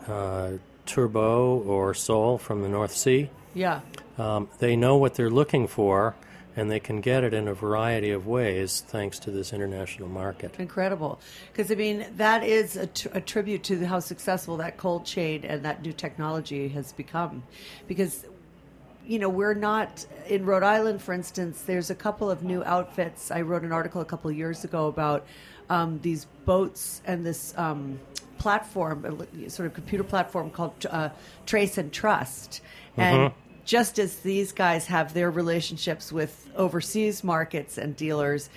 uh, 0.08 0.52
turbot 0.86 1.66
or 1.66 1.92
sole 1.94 2.38
from 2.38 2.62
the 2.62 2.68
North 2.68 2.92
Sea. 2.94 3.28
yeah 3.54 3.80
Um, 4.18 4.48
they 4.60 4.76
know 4.76 4.96
what 4.96 5.14
they're 5.14 5.30
looking 5.30 5.66
for, 5.66 6.14
and 6.56 6.70
they 6.70 6.80
can 6.80 7.02
get 7.02 7.22
it 7.22 7.34
in 7.34 7.48
a 7.48 7.52
variety 7.54 8.10
of 8.12 8.26
ways 8.26 8.82
thanks 8.88 9.18
to 9.18 9.30
this 9.30 9.52
international 9.52 10.08
market. 10.08 10.54
incredible 10.58 11.18
because 11.52 11.70
i 11.70 11.74
mean 11.74 12.06
that 12.16 12.42
is 12.42 12.76
a, 12.76 12.86
tr- 12.86 13.08
a 13.12 13.20
tribute 13.20 13.62
to 13.64 13.84
how 13.84 14.00
successful 14.00 14.56
that 14.56 14.76
cold 14.78 15.04
chain 15.04 15.44
and 15.44 15.62
that 15.66 15.82
new 15.82 15.92
technology 15.92 16.68
has 16.68 16.92
become 16.94 17.42
because 17.88 18.24
you 19.06 19.18
know 19.18 19.28
we're 19.28 19.54
not 19.54 20.06
in 20.28 20.46
rhode 20.46 20.62
island 20.62 21.00
for 21.02 21.12
instance 21.12 21.62
there's 21.62 21.90
a 21.90 21.94
couple 21.94 22.30
of 22.30 22.42
new 22.42 22.64
outfits 22.64 23.30
i 23.30 23.40
wrote 23.42 23.62
an 23.62 23.72
article 23.72 24.00
a 24.00 24.04
couple 24.04 24.30
of 24.30 24.36
years 24.36 24.64
ago 24.64 24.86
about 24.86 25.26
um, 25.68 25.98
these 26.02 26.26
boats 26.44 27.02
and 27.06 27.24
this 27.24 27.54
um, 27.56 27.98
platform 28.38 29.26
a 29.44 29.50
sort 29.50 29.66
of 29.66 29.74
computer 29.74 30.04
platform 30.04 30.50
called 30.50 30.74
uh, 30.90 31.08
trace 31.46 31.78
and 31.78 31.92
trust. 31.92 32.60
And 32.96 33.32
just 33.64 33.98
as 33.98 34.20
these 34.20 34.52
guys 34.52 34.86
have 34.86 35.12
their 35.12 35.30
relationships 35.30 36.12
with 36.12 36.48
overseas 36.56 37.24
markets 37.24 37.78
and 37.78 37.96
dealers 37.96 38.48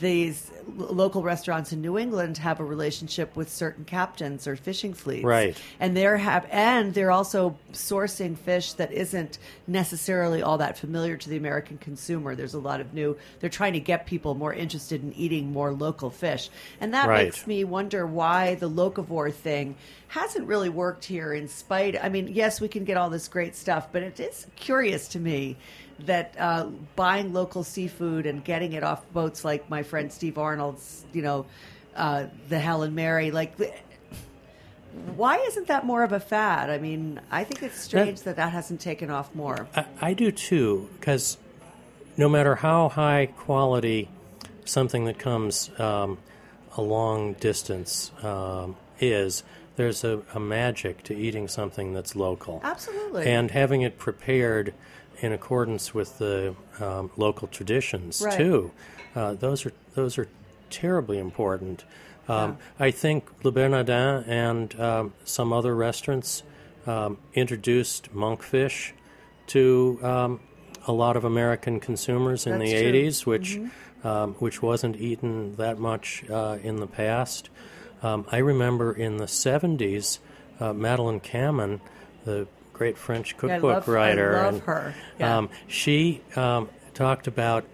these 0.00 0.50
local 0.76 1.22
restaurants 1.22 1.72
in 1.72 1.80
New 1.80 1.98
England 1.98 2.38
have 2.38 2.58
a 2.58 2.64
relationship 2.64 3.36
with 3.36 3.50
certain 3.50 3.84
captains 3.84 4.46
or 4.46 4.56
fishing 4.56 4.94
fleets, 4.94 5.24
Right. 5.24 5.56
And 5.78 5.96
they're 5.96 6.16
have 6.16 6.46
and 6.50 6.94
they're 6.94 7.10
also 7.10 7.56
sourcing 7.72 8.36
fish 8.36 8.72
that 8.74 8.92
isn't 8.92 9.38
necessarily 9.66 10.42
all 10.42 10.58
that 10.58 10.78
familiar 10.78 11.16
to 11.16 11.28
the 11.28 11.36
American 11.36 11.78
consumer. 11.78 12.34
There's 12.34 12.54
a 12.54 12.58
lot 12.58 12.80
of 12.80 12.94
new. 12.94 13.16
They're 13.40 13.50
trying 13.50 13.74
to 13.74 13.80
get 13.80 14.06
people 14.06 14.34
more 14.34 14.52
interested 14.54 15.02
in 15.02 15.12
eating 15.14 15.52
more 15.52 15.72
local 15.72 16.10
fish, 16.10 16.48
and 16.80 16.94
that 16.94 17.08
Right. 17.08 17.24
makes 17.24 17.46
me 17.46 17.64
wonder 17.64 18.06
why 18.06 18.54
the 18.54 18.70
locavore 18.70 19.32
thing 19.32 19.76
hasn't 20.08 20.46
really 20.46 20.68
worked 20.68 21.04
here. 21.04 21.32
In 21.32 21.48
spite, 21.48 22.02
I 22.02 22.08
mean, 22.08 22.28
yes, 22.28 22.60
we 22.60 22.68
can 22.68 22.84
get 22.84 22.96
all 22.96 23.10
this 23.10 23.28
great 23.28 23.56
stuff, 23.56 23.88
but 23.92 24.02
it 24.02 24.20
is 24.20 24.46
curious 24.56 25.08
to 25.08 25.18
me 25.18 25.56
that 26.00 26.34
uh, 26.38 26.66
buying 26.96 27.32
local 27.32 27.64
seafood 27.64 28.26
and 28.26 28.44
getting 28.44 28.72
it 28.72 28.82
off 28.82 29.10
boats 29.12 29.44
like 29.44 29.68
my 29.70 29.82
friend 29.82 30.12
Steve 30.12 30.38
Arnold's, 30.38 31.04
you 31.12 31.22
know, 31.22 31.46
uh, 31.96 32.26
the 32.48 32.58
Helen 32.58 32.94
Mary, 32.94 33.30
like. 33.30 33.54
Why 35.16 35.38
isn't 35.38 35.66
that 35.66 35.84
more 35.84 36.04
of 36.04 36.12
a 36.12 36.20
fad? 36.20 36.70
I 36.70 36.78
mean, 36.78 37.20
I 37.28 37.42
think 37.42 37.64
it's 37.64 37.80
strange 37.80 38.22
that 38.22 38.36
that 38.36 38.52
hasn't 38.52 38.80
taken 38.80 39.10
off 39.10 39.34
more. 39.34 39.66
I, 39.74 39.86
I 40.00 40.14
do 40.14 40.30
too, 40.30 40.88
because 41.00 41.36
no 42.16 42.28
matter 42.28 42.54
how 42.54 42.88
high 42.90 43.26
quality 43.26 44.08
something 44.64 45.06
that 45.06 45.18
comes 45.18 45.68
um, 45.80 46.18
a 46.76 46.80
long 46.80 47.32
distance 47.34 48.12
um, 48.22 48.76
is, 49.00 49.42
there's 49.74 50.04
a, 50.04 50.22
a 50.32 50.38
magic 50.38 51.02
to 51.04 51.16
eating 51.16 51.48
something 51.48 51.92
that's 51.92 52.14
local. 52.14 52.60
Absolutely. 52.62 53.26
And 53.26 53.50
having 53.50 53.82
it 53.82 53.98
prepared 53.98 54.74
in 55.24 55.32
accordance 55.32 55.94
with 55.94 56.18
the 56.18 56.54
um, 56.80 57.10
local 57.16 57.48
traditions 57.48 58.20
Right. 58.24 58.36
too. 58.36 58.70
Uh, 59.16 59.32
those 59.34 59.64
are 59.64 59.72
those 59.94 60.18
are 60.18 60.28
terribly 60.70 61.18
important. 61.18 61.84
Um, 62.28 62.58
I 62.78 62.90
think 62.90 63.24
Le 63.44 63.52
Bernardin 63.52 64.24
and 64.26 64.80
um, 64.80 65.12
some 65.24 65.52
other 65.52 65.74
restaurants 65.74 66.42
um, 66.86 67.18
introduced 67.34 68.14
monkfish 68.14 68.92
to 69.48 69.98
um, 70.02 70.40
a 70.86 70.92
lot 70.92 71.16
of 71.16 71.24
American 71.24 71.80
consumers 71.80 72.46
in 72.46 72.58
That's 72.58 72.70
the 72.70 72.80
true. 72.90 72.92
80s, 72.92 73.26
which 73.26 73.58
um, 74.04 74.34
which 74.34 74.60
wasn't 74.62 74.96
eaten 74.96 75.56
that 75.56 75.78
much 75.78 76.24
uh, 76.30 76.58
in 76.62 76.76
the 76.76 76.86
past. 76.86 77.48
Um, 78.02 78.26
I 78.30 78.38
remember 78.38 78.92
in 78.92 79.16
the 79.16 79.24
70s, 79.24 80.18
uh, 80.60 80.74
Madeleine 80.74 81.20
Kamman, 81.20 81.80
the 82.26 82.46
great 82.74 82.98
French 82.98 83.30
Yeah, 83.30 83.36
I 83.36 83.40
cookbook 83.40 83.62
love- 83.62 83.88
I 83.88 83.92
writer, 83.92 84.32
love 84.34 84.54
and, 84.54 84.62
her. 84.64 84.94
Yeah. 85.18 85.38
um, 85.38 85.48
she 85.66 86.20
um, 86.36 86.68
talked 86.92 87.26
about 87.26 87.64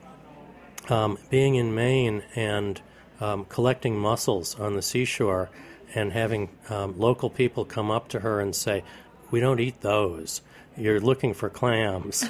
um, 0.88 1.18
being 1.30 1.56
in 1.56 1.74
Maine 1.74 2.22
and 2.36 2.80
um, 3.20 3.44
collecting 3.46 3.98
mussels 3.98 4.58
on 4.60 4.76
the 4.76 4.82
seashore 4.82 5.50
and 5.94 6.12
having 6.12 6.48
um, 6.68 6.96
local 6.98 7.28
people 7.30 7.64
come 7.64 7.90
up 7.90 8.08
to 8.10 8.20
her 8.20 8.40
and 8.40 8.54
say, 8.54 8.84
We 9.32 9.40
don't 9.40 9.58
eat 9.60 9.80
those. 9.80 10.40
You're 10.76 11.00
looking 11.00 11.34
for 11.34 11.50
clams. 11.50 12.24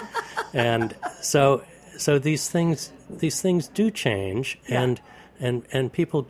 and 0.54 0.94
so 1.20 1.64
so 1.98 2.18
these 2.18 2.48
things 2.48 2.92
these 3.10 3.42
things 3.42 3.68
do 3.68 3.90
change 3.90 4.58
and 4.68 5.00
and 5.38 5.64
and 5.72 5.92
people 5.92 6.26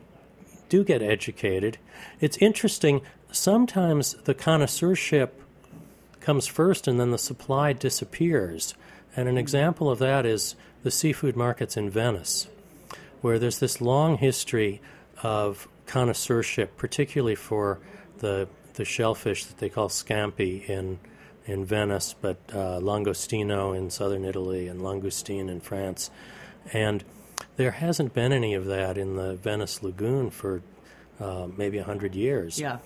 do 0.69 0.83
get 0.83 1.01
educated. 1.01 1.77
It's 2.19 2.37
interesting. 2.37 3.01
Sometimes 3.31 4.13
the 4.25 4.33
connoisseurship 4.33 5.41
comes 6.21 6.47
first 6.47 6.87
and 6.87 6.99
then 6.99 7.11
the 7.11 7.17
supply 7.17 7.73
disappears. 7.73 8.73
And 9.15 9.27
an 9.27 9.37
example 9.37 9.89
of 9.89 9.99
that 9.99 10.25
is 10.25 10.55
the 10.83 10.91
seafood 10.91 11.35
markets 11.35 11.75
in 11.75 11.89
Venice, 11.89 12.47
where 13.21 13.37
there's 13.37 13.59
this 13.59 13.81
long 13.81 14.17
history 14.17 14.81
of 15.23 15.67
connoisseurship, 15.85 16.77
particularly 16.77 17.35
for 17.35 17.79
the, 18.19 18.47
the 18.75 18.85
shellfish 18.85 19.45
that 19.45 19.57
they 19.57 19.69
call 19.69 19.89
scampi 19.89 20.67
in, 20.69 20.99
in 21.45 21.65
Venice, 21.65 22.15
but 22.19 22.37
uh, 22.53 22.79
langostino 22.79 23.77
in 23.77 23.89
southern 23.89 24.23
Italy 24.23 24.67
and 24.67 24.79
langoustine 24.79 25.49
in 25.49 25.59
France. 25.59 26.09
And 26.71 27.03
there 27.57 27.71
hasn't 27.71 28.13
been 28.13 28.31
any 28.31 28.53
of 28.53 28.65
that 28.65 28.97
in 28.97 29.15
the 29.15 29.35
Venice 29.35 29.83
lagoon 29.83 30.29
for 30.29 30.61
uh, 31.19 31.47
maybe 31.55 31.77
100 31.77 32.15
years 32.15 32.59
yeah. 32.59 32.79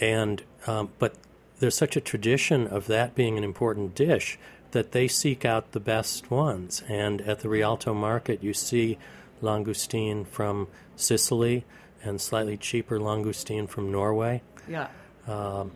and 0.00 0.42
um, 0.66 0.90
but 0.98 1.14
there's 1.60 1.76
such 1.76 1.96
a 1.96 2.00
tradition 2.00 2.66
of 2.66 2.86
that 2.88 3.14
being 3.14 3.38
an 3.38 3.44
important 3.44 3.94
dish 3.94 4.38
that 4.72 4.92
they 4.92 5.06
seek 5.08 5.44
out 5.44 5.72
the 5.72 5.80
best 5.80 6.30
ones. 6.30 6.82
And 6.88 7.20
at 7.22 7.40
the 7.40 7.48
Rialto 7.48 7.94
market, 7.94 8.42
you 8.42 8.52
see 8.52 8.98
langoustine 9.42 10.26
from 10.26 10.68
Sicily 10.96 11.64
and 12.02 12.20
slightly 12.20 12.56
cheaper 12.56 12.98
langoustine 12.98 13.68
from 13.68 13.90
Norway. 13.92 14.42
Yeah. 14.68 14.88
Um, 15.28 15.70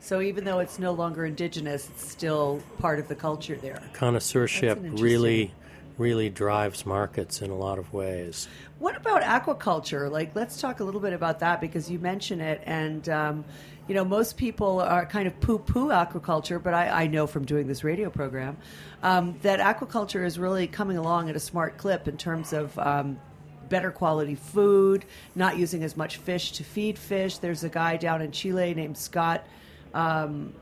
So 0.00 0.22
even 0.22 0.44
though 0.44 0.60
it's 0.60 0.78
no 0.78 0.92
longer 0.92 1.26
indigenous, 1.26 1.88
it's 1.90 2.08
still 2.08 2.62
part 2.78 2.98
of 2.98 3.08
the 3.08 3.14
culture 3.14 3.56
there. 3.56 3.82
connoisseurship 3.92 4.68
That's 4.68 4.78
an 4.80 4.84
interesting- 4.86 5.04
really, 5.04 5.54
really 5.98 6.30
drives 6.30 6.86
markets 6.86 7.42
in 7.42 7.50
a 7.50 7.54
lot 7.54 7.78
of 7.78 7.92
ways. 7.92 8.48
What 8.78 8.96
about 8.96 9.20
aquaculture? 9.22 10.10
Like, 10.10 10.34
let's 10.34 10.58
talk 10.58 10.80
a 10.80 10.84
little 10.84 11.02
bit 11.02 11.12
about 11.12 11.40
that 11.40 11.60
because 11.60 11.90
you 11.90 11.98
mention 11.98 12.40
it, 12.40 12.62
and 12.64 13.06
um, 13.10 13.44
you 13.88 13.94
know, 13.94 14.04
most 14.04 14.36
people 14.36 14.80
are 14.80 15.04
kind 15.06 15.26
of 15.26 15.38
poo-poo 15.40 15.88
aquaculture, 15.88 16.62
but 16.62 16.74
I, 16.74 17.02
I 17.04 17.06
know 17.08 17.26
from 17.26 17.44
doing 17.44 17.66
this 17.66 17.82
radio 17.82 18.08
program 18.10 18.56
um, 19.02 19.36
that 19.42 19.58
aquaculture 19.60 20.24
is 20.24 20.38
really 20.38 20.66
coming 20.66 20.96
along 20.96 21.28
at 21.28 21.36
a 21.36 21.40
smart 21.40 21.76
clip 21.78 22.08
in 22.08 22.16
terms 22.16 22.52
of. 22.52 22.78
Um, 22.78 23.18
Better 23.68 23.92
quality 23.92 24.34
food, 24.34 25.04
not 25.36 25.56
using 25.56 25.84
as 25.84 25.96
much 25.96 26.16
fish 26.16 26.50
to 26.54 26.64
feed 26.64 26.98
fish. 26.98 27.38
There's 27.38 27.62
a 27.62 27.68
guy 27.68 27.98
down 27.98 28.20
in 28.20 28.32
Chile 28.32 28.74
named 28.74 28.98
Scott. 28.98 29.46
Um, 29.94 30.52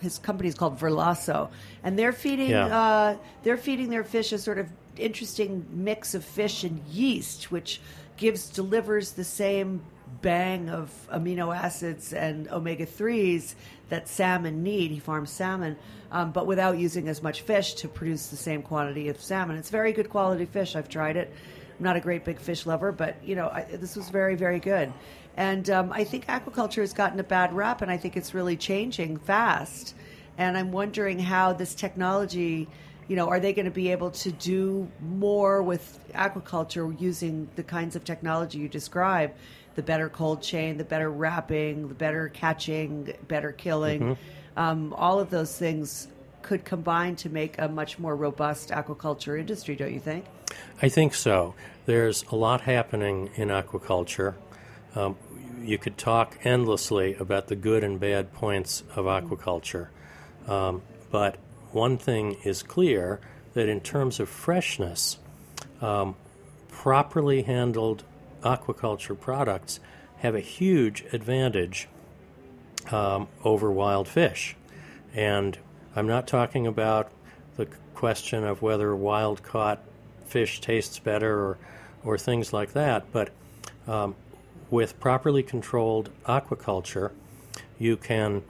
his 0.00 0.18
company 0.18 0.48
is 0.48 0.56
called 0.56 0.76
Verlasso, 0.76 1.50
and 1.84 1.96
they're 1.96 2.12
feeding 2.12 2.50
Yeah. 2.50 2.66
uh, 2.66 3.16
they're 3.44 3.56
feeding 3.56 3.90
their 3.90 4.02
fish 4.02 4.32
a 4.32 4.38
sort 4.38 4.58
of 4.58 4.66
interesting 4.96 5.64
mix 5.70 6.14
of 6.16 6.24
fish 6.24 6.64
and 6.64 6.80
yeast, 6.90 7.52
which 7.52 7.80
gives 8.16 8.50
delivers 8.50 9.12
the 9.12 9.22
same 9.22 9.80
bang 10.20 10.68
of 10.68 10.90
amino 11.12 11.56
acids 11.56 12.12
and 12.12 12.48
omega 12.48 12.86
threes 12.86 13.56
that 13.88 14.08
salmon 14.08 14.62
need. 14.62 14.90
He 14.90 14.98
farms 14.98 15.30
salmon, 15.30 15.76
um, 16.10 16.32
but 16.32 16.46
without 16.46 16.78
using 16.78 17.08
as 17.08 17.22
much 17.22 17.42
fish 17.42 17.74
to 17.74 17.88
produce 17.88 18.28
the 18.28 18.36
same 18.36 18.62
quantity 18.62 19.08
of 19.08 19.20
salmon. 19.20 19.56
It's 19.56 19.70
very 19.70 19.92
good 19.92 20.10
quality 20.10 20.46
fish. 20.46 20.76
I've 20.76 20.88
tried 20.88 21.16
it. 21.16 21.32
I'm 21.78 21.84
not 21.84 21.96
a 21.96 22.00
great 22.00 22.24
big 22.24 22.38
fish 22.38 22.66
lover, 22.66 22.92
but 22.92 23.16
you 23.24 23.34
know 23.34 23.48
I, 23.48 23.62
this 23.70 23.96
was 23.96 24.10
very 24.10 24.34
very 24.34 24.60
good. 24.60 24.92
And 25.36 25.68
um, 25.70 25.92
I 25.92 26.04
think 26.04 26.26
aquaculture 26.26 26.80
has 26.80 26.92
gotten 26.92 27.18
a 27.18 27.24
bad 27.24 27.54
rap, 27.54 27.82
and 27.82 27.90
I 27.90 27.96
think 27.96 28.16
it's 28.16 28.34
really 28.34 28.56
changing 28.56 29.16
fast. 29.18 29.94
And 30.36 30.56
I'm 30.56 30.72
wondering 30.72 31.18
how 31.18 31.52
this 31.52 31.74
technology, 31.74 32.68
you 33.08 33.16
know, 33.16 33.28
are 33.28 33.40
they 33.40 33.52
going 33.52 33.64
to 33.64 33.70
be 33.70 33.90
able 33.92 34.10
to 34.10 34.32
do 34.32 34.90
more 35.00 35.62
with 35.62 35.98
aquaculture 36.14 36.98
using 37.00 37.48
the 37.56 37.62
kinds 37.62 37.96
of 37.96 38.04
technology 38.04 38.58
you 38.58 38.68
describe? 38.68 39.32
The 39.74 39.82
better 39.82 40.08
cold 40.08 40.42
chain, 40.42 40.76
the 40.76 40.84
better 40.84 41.10
wrapping, 41.10 41.88
the 41.88 41.94
better 41.94 42.28
catching, 42.28 43.12
better 43.28 43.52
killing. 43.52 44.16
Um, 44.56 44.92
all 44.96 45.18
of 45.18 45.30
those 45.30 45.56
things 45.56 46.08
could 46.42 46.64
combine 46.64 47.16
to 47.16 47.30
make 47.30 47.58
a 47.58 47.68
much 47.68 47.98
more 47.98 48.14
robust 48.14 48.70
aquaculture 48.70 49.38
industry, 49.38 49.76
don't 49.76 49.94
you 49.94 50.00
think? 50.00 50.24
I 50.82 50.88
think 50.88 51.14
so. 51.14 51.54
There's 51.86 52.24
a 52.30 52.36
lot 52.36 52.62
happening 52.62 53.30
in 53.36 53.48
aquaculture. 53.48 54.34
Um, 54.94 55.16
you 55.62 55.78
could 55.78 55.96
talk 55.96 56.38
endlessly 56.44 57.14
about 57.14 57.46
the 57.46 57.56
good 57.56 57.84
and 57.84 57.98
bad 57.98 58.32
points 58.32 58.82
of 58.94 59.06
aquaculture. 59.06 59.88
Um, 60.46 60.82
but 61.10 61.36
one 61.70 61.96
thing 61.96 62.36
is 62.44 62.62
clear 62.62 63.20
that 63.54 63.68
in 63.68 63.80
terms 63.80 64.18
of 64.20 64.28
freshness, 64.28 65.18
um, 65.80 66.16
properly 66.68 67.42
handled 67.42 68.02
aquaculture 68.42 69.18
products 69.18 69.80
have 70.18 70.34
a 70.34 70.40
huge 70.40 71.04
advantage 71.12 71.88
um, 72.90 73.28
over 73.44 73.70
wild 73.70 74.08
fish. 74.08 74.56
And 75.14 75.58
I'm 75.94 76.06
not 76.06 76.26
talking 76.26 76.66
about 76.66 77.10
the 77.56 77.66
question 77.94 78.44
of 78.44 78.62
whether 78.62 78.94
wild 78.94 79.42
caught 79.42 79.80
fish 80.26 80.60
tastes 80.60 80.98
better 80.98 81.38
or, 81.38 81.58
or 82.04 82.18
things 82.18 82.52
like 82.52 82.72
that, 82.72 83.10
but 83.12 83.30
um, 83.86 84.14
with 84.70 84.98
properly 85.00 85.42
controlled 85.42 86.08
aquaculture, 86.26 87.10
you 87.78 87.96
can, 87.96 88.42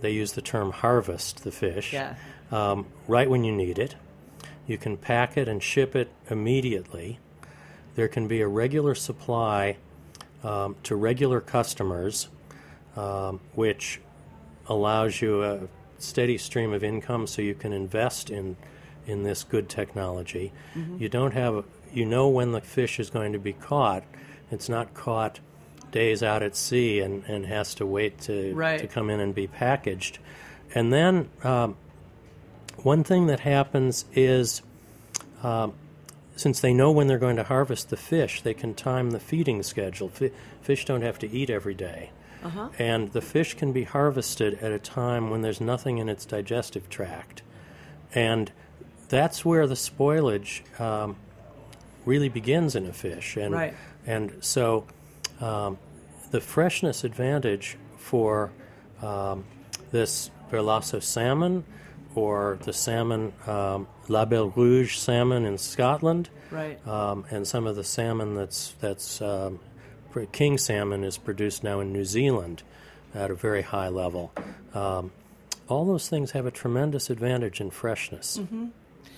they 0.00 0.10
use 0.10 0.32
the 0.32 0.42
term 0.42 0.72
harvest 0.72 1.44
the 1.44 1.52
fish 1.52 1.92
Yeah. 1.92 2.16
um, 2.50 2.86
right 3.06 3.28
when 3.30 3.44
you 3.44 3.52
need 3.52 3.78
it. 3.78 3.94
You 4.66 4.76
can 4.78 4.96
pack 4.96 5.36
it 5.36 5.46
and 5.48 5.62
ship 5.62 5.94
it 5.94 6.10
immediately. 6.28 7.18
There 7.98 8.06
can 8.06 8.28
be 8.28 8.42
a 8.42 8.46
regular 8.46 8.94
supply 8.94 9.76
um, 10.44 10.76
to 10.84 10.94
regular 10.94 11.40
customers, 11.40 12.28
um, 12.94 13.40
which 13.56 14.00
allows 14.68 15.20
you 15.20 15.42
a 15.42 15.62
steady 15.98 16.38
stream 16.38 16.72
of 16.72 16.84
income 16.84 17.26
so 17.26 17.42
you 17.42 17.54
can 17.56 17.72
invest 17.72 18.30
in 18.30 18.56
in 19.08 19.24
this 19.24 19.42
good 19.42 19.68
technology. 19.68 20.52
You 20.96 21.08
don't 21.08 21.32
have 21.32 21.64
you 21.92 22.06
know 22.06 22.28
when 22.28 22.52
the 22.52 22.60
fish 22.60 23.00
is 23.00 23.10
going 23.10 23.32
to 23.32 23.40
be 23.40 23.52
caught. 23.52 24.04
It's 24.52 24.68
not 24.68 24.94
caught 24.94 25.40
days 25.90 26.22
out 26.22 26.44
at 26.44 26.54
sea 26.54 27.00
and, 27.00 27.24
and 27.24 27.46
has 27.46 27.74
to 27.74 27.84
wait 27.84 28.20
to 28.20 28.54
Right. 28.54 28.78
to 28.78 28.86
come 28.86 29.10
in 29.10 29.18
and 29.18 29.34
be 29.34 29.48
packaged. 29.48 30.20
And 30.72 30.92
then 30.92 31.30
um, 31.42 31.74
one 32.76 33.02
thing 33.02 33.26
that 33.26 33.40
happens 33.40 34.04
is 34.14 34.62
um, 35.42 35.74
since 36.38 36.60
they 36.60 36.72
know 36.72 36.92
when 36.92 37.08
they're 37.08 37.18
going 37.18 37.34
to 37.36 37.42
harvest 37.42 37.90
the 37.90 37.96
fish, 37.96 38.42
they 38.42 38.54
can 38.54 38.72
time 38.72 39.10
the 39.10 39.18
feeding 39.18 39.62
schedule. 39.64 40.08
Fish 40.62 40.84
don't 40.84 41.02
have 41.02 41.18
to 41.18 41.28
eat 41.30 41.50
every 41.50 41.74
day. 41.74 42.10
And 42.78 43.10
the 43.12 43.20
fish 43.20 43.54
can 43.54 43.72
be 43.72 43.82
harvested 43.82 44.54
at 44.62 44.70
a 44.70 44.78
time 44.78 45.30
when 45.30 45.42
there's 45.42 45.60
nothing 45.60 45.98
in 45.98 46.08
its 46.08 46.24
digestive 46.24 46.88
tract. 46.88 47.42
And 48.14 48.52
that's 49.08 49.44
where 49.44 49.66
the 49.66 49.74
spoilage 49.74 50.62
um, 50.80 51.16
really 52.06 52.28
begins 52.28 52.76
in 52.76 52.86
a 52.86 52.92
fish. 52.92 53.36
And, 53.36 53.52
Right. 53.52 53.74
and 54.06 54.32
so 54.40 54.86
um, 55.40 55.78
the 56.30 56.40
freshness 56.40 57.02
advantage 57.02 57.76
for 57.96 58.52
um, 59.02 59.44
this 59.90 60.30
Verlasso 60.52 61.02
salmon 61.02 61.64
or 62.18 62.58
the 62.62 62.72
salmon, 62.72 63.32
um, 63.46 63.86
Label 64.08 64.50
Rouge 64.50 64.96
salmon 64.96 65.44
in 65.44 65.58
Scotland, 65.58 66.28
Right. 66.50 66.84
um, 66.86 67.24
and 67.30 67.46
some 67.46 67.66
of 67.66 67.76
the 67.76 67.84
salmon 67.84 68.34
that's 68.34 68.74
that's 68.80 69.20
um, 69.22 69.60
king 70.32 70.58
salmon 70.58 71.04
is 71.04 71.16
produced 71.18 71.62
now 71.62 71.80
in 71.80 71.92
New 71.92 72.04
Zealand 72.04 72.62
at 73.14 73.30
a 73.30 73.34
very 73.34 73.62
high 73.62 73.88
level. 73.88 74.32
Um, 74.74 75.12
all 75.68 75.84
those 75.84 76.08
things 76.08 76.32
have 76.32 76.46
a 76.46 76.50
tremendous 76.50 77.10
advantage 77.10 77.60
in 77.60 77.70
freshness, 77.70 78.38
even 78.38 78.72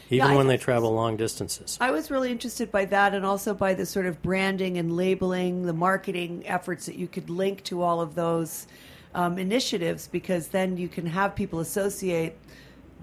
Yeah, 0.09 0.27
I 0.27 0.37
when 0.37 0.49
they 0.49 0.57
travel 0.57 0.93
long 0.93 1.17
distances. 1.17 1.79
I 1.81 1.91
was 1.93 2.11
really 2.11 2.31
interested 2.31 2.71
by 2.73 2.85
that 2.87 3.15
and 3.15 3.25
also 3.25 3.55
by 3.55 3.75
the 3.75 3.87
sort 3.87 4.07
of 4.07 4.21
branding 4.21 4.77
and 4.77 4.97
labeling, 4.97 5.63
the 5.67 5.73
marketing 5.73 6.43
efforts 6.47 6.87
that 6.87 6.97
you 6.97 7.07
could 7.07 7.31
link 7.31 7.63
to 7.65 7.83
all 7.83 8.01
of 8.01 8.15
those 8.17 8.67
um, 9.15 9.39
initiatives 9.39 10.09
because 10.09 10.49
then 10.49 10.77
you 10.77 10.89
can 10.89 11.07
have 11.07 11.35
people 11.37 11.61
associate 11.61 12.35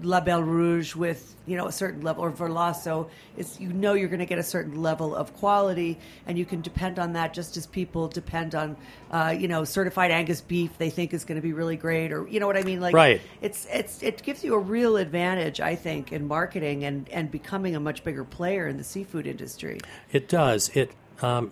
Label 0.02 0.42
Rouge 0.42 0.94
with 0.94 1.34
you 1.46 1.56
know 1.56 1.66
a 1.66 1.72
certain 1.72 2.02
level 2.02 2.24
or 2.24 2.30
Verlasso. 2.30 3.08
It's 3.36 3.58
you 3.58 3.72
know 3.72 3.94
you're 3.94 4.08
going 4.08 4.20
to 4.20 4.26
get 4.26 4.38
a 4.38 4.42
certain 4.44 4.80
level 4.82 5.14
of 5.14 5.34
quality, 5.36 5.98
and 6.26 6.38
you 6.38 6.44
can 6.44 6.60
depend 6.60 6.98
on 6.98 7.14
that 7.14 7.34
just 7.34 7.56
as 7.56 7.66
people 7.66 8.08
depend 8.08 8.54
on 8.54 8.76
uh, 9.10 9.34
you 9.38 9.48
know 9.48 9.64
certified 9.64 10.10
Angus 10.10 10.40
beef 10.40 10.76
they 10.78 10.90
think 10.90 11.12
is 11.14 11.24
going 11.24 11.36
to 11.36 11.42
be 11.42 11.52
really 11.52 11.76
great, 11.76 12.12
or 12.12 12.28
you 12.28 12.38
know 12.40 12.46
what 12.46 12.56
I 12.56 12.62
mean. 12.62 12.80
Like 12.80 12.94
Right. 12.94 13.20
it's 13.40 13.66
it's 13.72 14.02
it 14.02 14.22
gives 14.22 14.44
you 14.44 14.54
a 14.54 14.58
real 14.58 14.96
advantage, 14.96 15.60
I 15.60 15.74
think, 15.74 16.12
in 16.12 16.26
marketing 16.28 16.84
and 16.84 17.08
and 17.08 17.30
becoming 17.30 17.74
a 17.74 17.80
much 17.80 18.04
bigger 18.04 18.24
player 18.24 18.68
in 18.68 18.76
the 18.76 18.84
seafood 18.84 19.26
industry. 19.26 19.80
It 20.12 20.28
does. 20.28 20.68
It. 20.74 20.92
Um, 21.22 21.50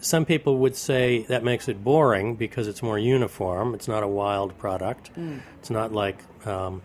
some 0.00 0.24
people 0.24 0.58
would 0.58 0.76
say 0.76 1.22
that 1.24 1.42
makes 1.42 1.68
it 1.68 1.82
boring 1.82 2.36
because 2.36 2.68
it's 2.68 2.82
more 2.82 2.98
uniform. 2.98 3.74
It's 3.74 3.88
not 3.88 4.02
a 4.04 4.08
wild 4.08 4.56
product. 4.56 5.10
It's 5.58 5.70
not 5.70 5.92
like 5.92 6.18
um, 6.46 6.82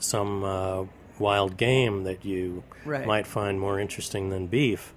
some 0.00 0.44
uh, 0.44 0.84
wild 1.18 1.56
game 1.56 2.04
that 2.04 2.24
you 2.24 2.62
Right. 2.84 3.06
might 3.06 3.26
find 3.26 3.58
more 3.58 3.80
interesting 3.80 4.28
than 4.30 4.46
beef. 4.46 4.92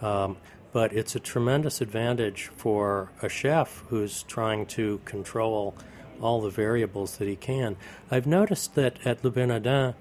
Um, 0.00 0.36
but 0.72 0.92
it's 0.92 1.14
a 1.14 1.20
tremendous 1.20 1.80
advantage 1.80 2.50
for 2.56 3.10
a 3.20 3.28
chef 3.28 3.82
who's 3.88 4.22
trying 4.22 4.66
to 4.66 5.00
control 5.04 5.74
all 6.20 6.40
the 6.40 6.50
variables 6.50 7.18
that 7.18 7.28
he 7.28 7.36
can. 7.36 7.76
I've 8.10 8.26
noticed 8.26 8.74
that 8.76 8.98
at 9.04 9.22
Le 9.24 9.30
Bernardin, 9.30 9.94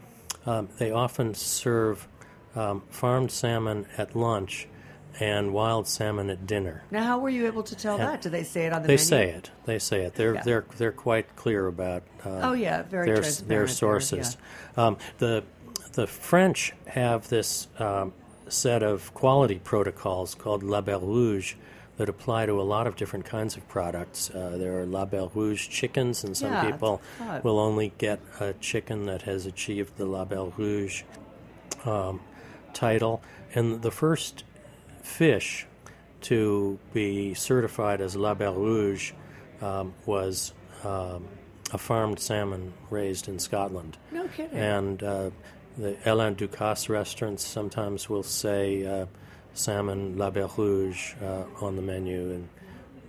um, 0.46 0.70
they 0.78 0.92
often 0.92 1.34
serve 1.34 2.08
um, 2.56 2.84
farmed 2.90 3.32
salmon 3.32 3.86
at 3.98 4.16
lunch 4.16 4.68
and 5.20 5.54
wild 5.54 5.88
salmon 5.88 6.30
at 6.30 6.48
dinner. 6.48 6.84
Now, 6.92 7.04
how 7.04 7.20
were 7.20 7.30
you 7.30 7.46
able 7.48 7.64
to 7.64 7.76
tell 7.76 7.98
Yeah. 7.98 8.08
that? 8.08 8.22
Do 8.22 8.30
they 8.30 8.44
say 8.44 8.66
it 8.66 8.74
on 8.74 8.82
the 8.82 8.88
They 8.88 8.94
menu? 8.94 9.06
say 9.06 9.30
it. 9.30 9.52
They 9.66 9.80
say 9.80 10.02
it. 10.06 10.16
They're 10.16 10.36
Yeah. 10.36 10.44
they're 10.44 10.66
they're 10.78 10.92
quite 10.92 11.36
clear 11.36 11.68
about. 11.68 12.04
Uh, 12.26 12.40
Oh, 12.44 12.54
yeah, 12.54 12.84
very 12.84 13.06
their 13.08 13.16
transparent 13.18 13.50
their 13.50 13.68
sources. 13.68 14.38
Um, 14.78 14.98
the 15.20 15.44
the 15.94 16.08
French 16.08 16.74
have 16.88 17.28
this 17.30 17.68
um, 17.80 18.14
set 18.48 18.82
of 18.84 19.14
quality 19.14 19.60
protocols 19.64 20.36
called 20.36 20.64
Label 20.64 21.02
Rouge 21.02 21.56
that 21.98 22.08
apply 22.10 22.46
to 22.46 22.60
a 22.60 22.64
lot 22.64 22.88
of 22.88 22.96
different 22.96 23.26
kinds 23.26 23.58
of 23.58 23.68
products. 23.68 24.30
Uh, 24.32 24.56
there 24.58 24.80
are 24.80 24.86
Label 24.86 25.30
Rouge 25.36 25.68
chickens, 25.68 26.24
and 26.24 26.36
some 26.36 26.52
Yeah, 26.52 26.72
people 26.72 27.02
what 27.18 27.28
I 27.28 27.32
thought. 27.34 27.44
will 27.44 27.60
only 27.60 27.92
get 27.98 28.20
a 28.40 28.54
chicken 28.54 29.06
that 29.06 29.24
has 29.24 29.46
achieved 29.46 29.98
the 29.98 30.06
Label 30.06 30.54
Rouge 30.58 31.04
um, 31.86 32.22
title. 32.74 33.22
And 33.54 33.82
the 33.82 33.92
first 33.92 34.44
fish 35.04 35.68
to 36.22 36.80
be 36.94 37.34
certified 37.34 38.02
as 38.02 38.16
Label 38.16 38.54
Rouge 38.54 39.14
um, 39.62 39.94
was 40.06 40.54
um, 40.84 41.28
a 41.72 41.78
farmed 41.78 42.20
salmon 42.20 42.74
raised 42.90 43.28
in 43.28 43.40
Scotland. 43.40 43.98
No 44.12 44.28
kidding. 44.28 44.58
And 44.58 45.02
uh, 45.04 45.32
the 45.78 45.98
Alain 46.06 46.36
Ducasse 46.36 46.90
restaurants 46.90 47.46
sometimes 47.46 48.10
will 48.10 48.24
say 48.24 48.86
uh, 48.86 49.06
salmon 49.54 50.18
Label 50.18 50.52
Rouge 50.58 51.14
uh, 51.22 51.44
on 51.62 51.76
the 51.76 51.82
menu 51.82 52.32
and 52.32 52.50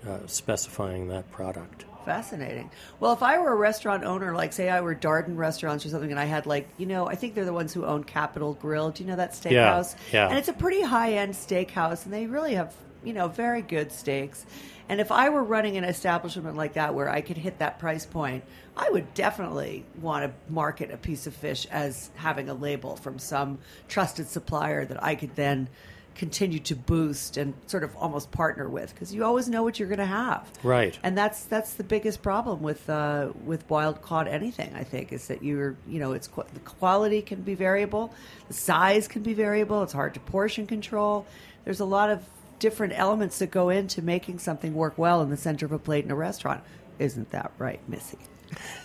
uh, 0.07 0.27
specifying 0.27 1.09
that 1.09 1.31
product. 1.31 1.85
Fascinating. 2.05 2.71
Well, 3.01 3.13
if 3.13 3.23
I 3.23 3.39
were 3.39 3.53
a 3.53 3.57
restaurant 3.57 4.05
owner, 4.05 4.35
like 4.35 4.53
say 4.53 4.69
I 4.69 4.81
were 4.81 4.95
Darden 4.95 5.37
Restaurants 5.37 5.87
or 5.87 5.89
something, 5.89 6.11
and 6.11 6.21
I 6.21 6.25
had 6.25 6.47
like 6.47 6.69
you 6.79 6.87
know, 6.87 7.09
I 7.09 7.15
think 7.15 7.35
they're 7.35 7.45
the 7.45 7.53
ones 7.53 7.73
who 7.73 7.85
own 7.85 8.05
Capital 8.05 8.55
Grille. 8.55 8.91
Do 8.91 9.05
you 9.05 9.11
know 9.11 9.17
that 9.17 9.33
steakhouse? 9.33 9.95
yeah. 10.13 10.25
yeah. 10.25 10.29
And 10.29 10.39
it's 10.39 10.49
a 10.49 10.53
pretty 10.53 10.83
high 10.83 11.15
end 11.15 11.35
steakhouse, 11.35 12.05
and 12.05 12.13
they 12.13 12.27
really 12.27 12.55
have 12.55 12.75
you 13.05 13.13
know, 13.13 13.29
very 13.29 13.63
good 13.63 13.93
steaks. 13.93 14.47
And 14.89 15.01
if 15.01 15.11
I 15.11 15.29
were 15.29 15.43
running 15.43 15.77
an 15.77 15.85
establishment 15.85 16.57
like 16.57 16.75
that 16.75 16.95
where 16.95 17.09
I 17.09 17.21
could 17.21 17.37
hit 17.37 17.59
that 17.59 17.79
price 17.79 18.05
point, 18.05 18.45
I 18.77 18.91
would 18.91 19.15
definitely 19.15 19.85
want 20.01 20.25
to 20.25 20.53
market 20.53 20.91
a 20.91 20.97
piece 20.97 21.27
of 21.27 21.35
fish 21.35 21.67
as 21.71 22.11
having 22.15 22.49
a 22.49 22.55
label 22.55 22.97
from 22.97 23.19
some 23.19 23.59
trusted 23.89 24.29
supplier 24.29 24.85
that 24.85 25.03
I 25.03 25.15
could 25.15 25.35
then 25.37 25.69
continue 26.15 26.59
to 26.61 26.77
boost 26.77 27.37
and 27.37 27.55
sort 27.67 27.85
of 27.85 27.95
almost 27.97 28.31
partner 28.31 28.69
with 28.69 28.95
because 28.95 29.15
you 29.15 29.25
always 29.25 29.49
know 29.49 29.63
what 29.63 29.79
you're 29.79 29.89
going 29.89 29.99
to 29.99 30.07
have. 30.07 30.51
Right. 30.63 30.99
And 31.03 31.17
that's 31.17 31.45
that's 31.45 31.75
the 31.75 31.85
biggest 31.85 32.23
problem 32.23 32.63
with 32.63 32.89
uh, 32.89 33.31
with 33.45 33.69
wild 33.69 34.03
caught 34.03 34.29
anything. 34.29 34.75
I 34.75 34.85
think 34.85 35.13
is 35.13 35.29
that 35.29 35.43
you're 35.43 35.77
you 35.87 35.99
know 35.99 36.13
it's 36.13 36.29
the 36.29 36.61
quality 36.61 37.23
can 37.23 37.43
be 37.43 37.55
variable, 37.55 38.13
the 38.49 38.55
size 38.55 39.09
can 39.09 39.23
be 39.23 39.35
variable. 39.35 39.83
It's 39.83 39.93
hard 39.93 40.15
to 40.15 40.21
portion 40.21 40.67
control. 40.67 41.27
There's 41.65 41.81
a 41.81 41.85
lot 41.85 42.11
of 42.11 42.25
different 42.59 42.93
elements 42.97 43.39
that 43.41 43.51
go 43.51 43.71
into 43.71 44.03
making 44.03 44.39
something 44.39 44.75
work 44.75 44.97
well 44.97 45.21
in 45.23 45.31
the 45.31 45.37
center 45.37 45.67
of 45.67 45.73
a 45.73 45.79
plate 45.79 46.05
in 46.05 46.11
a 46.11 46.17
restaurant. 46.17 46.63
Isn't 46.99 47.31
that 47.31 47.53
right, 47.59 47.81
Missy? 47.89 48.19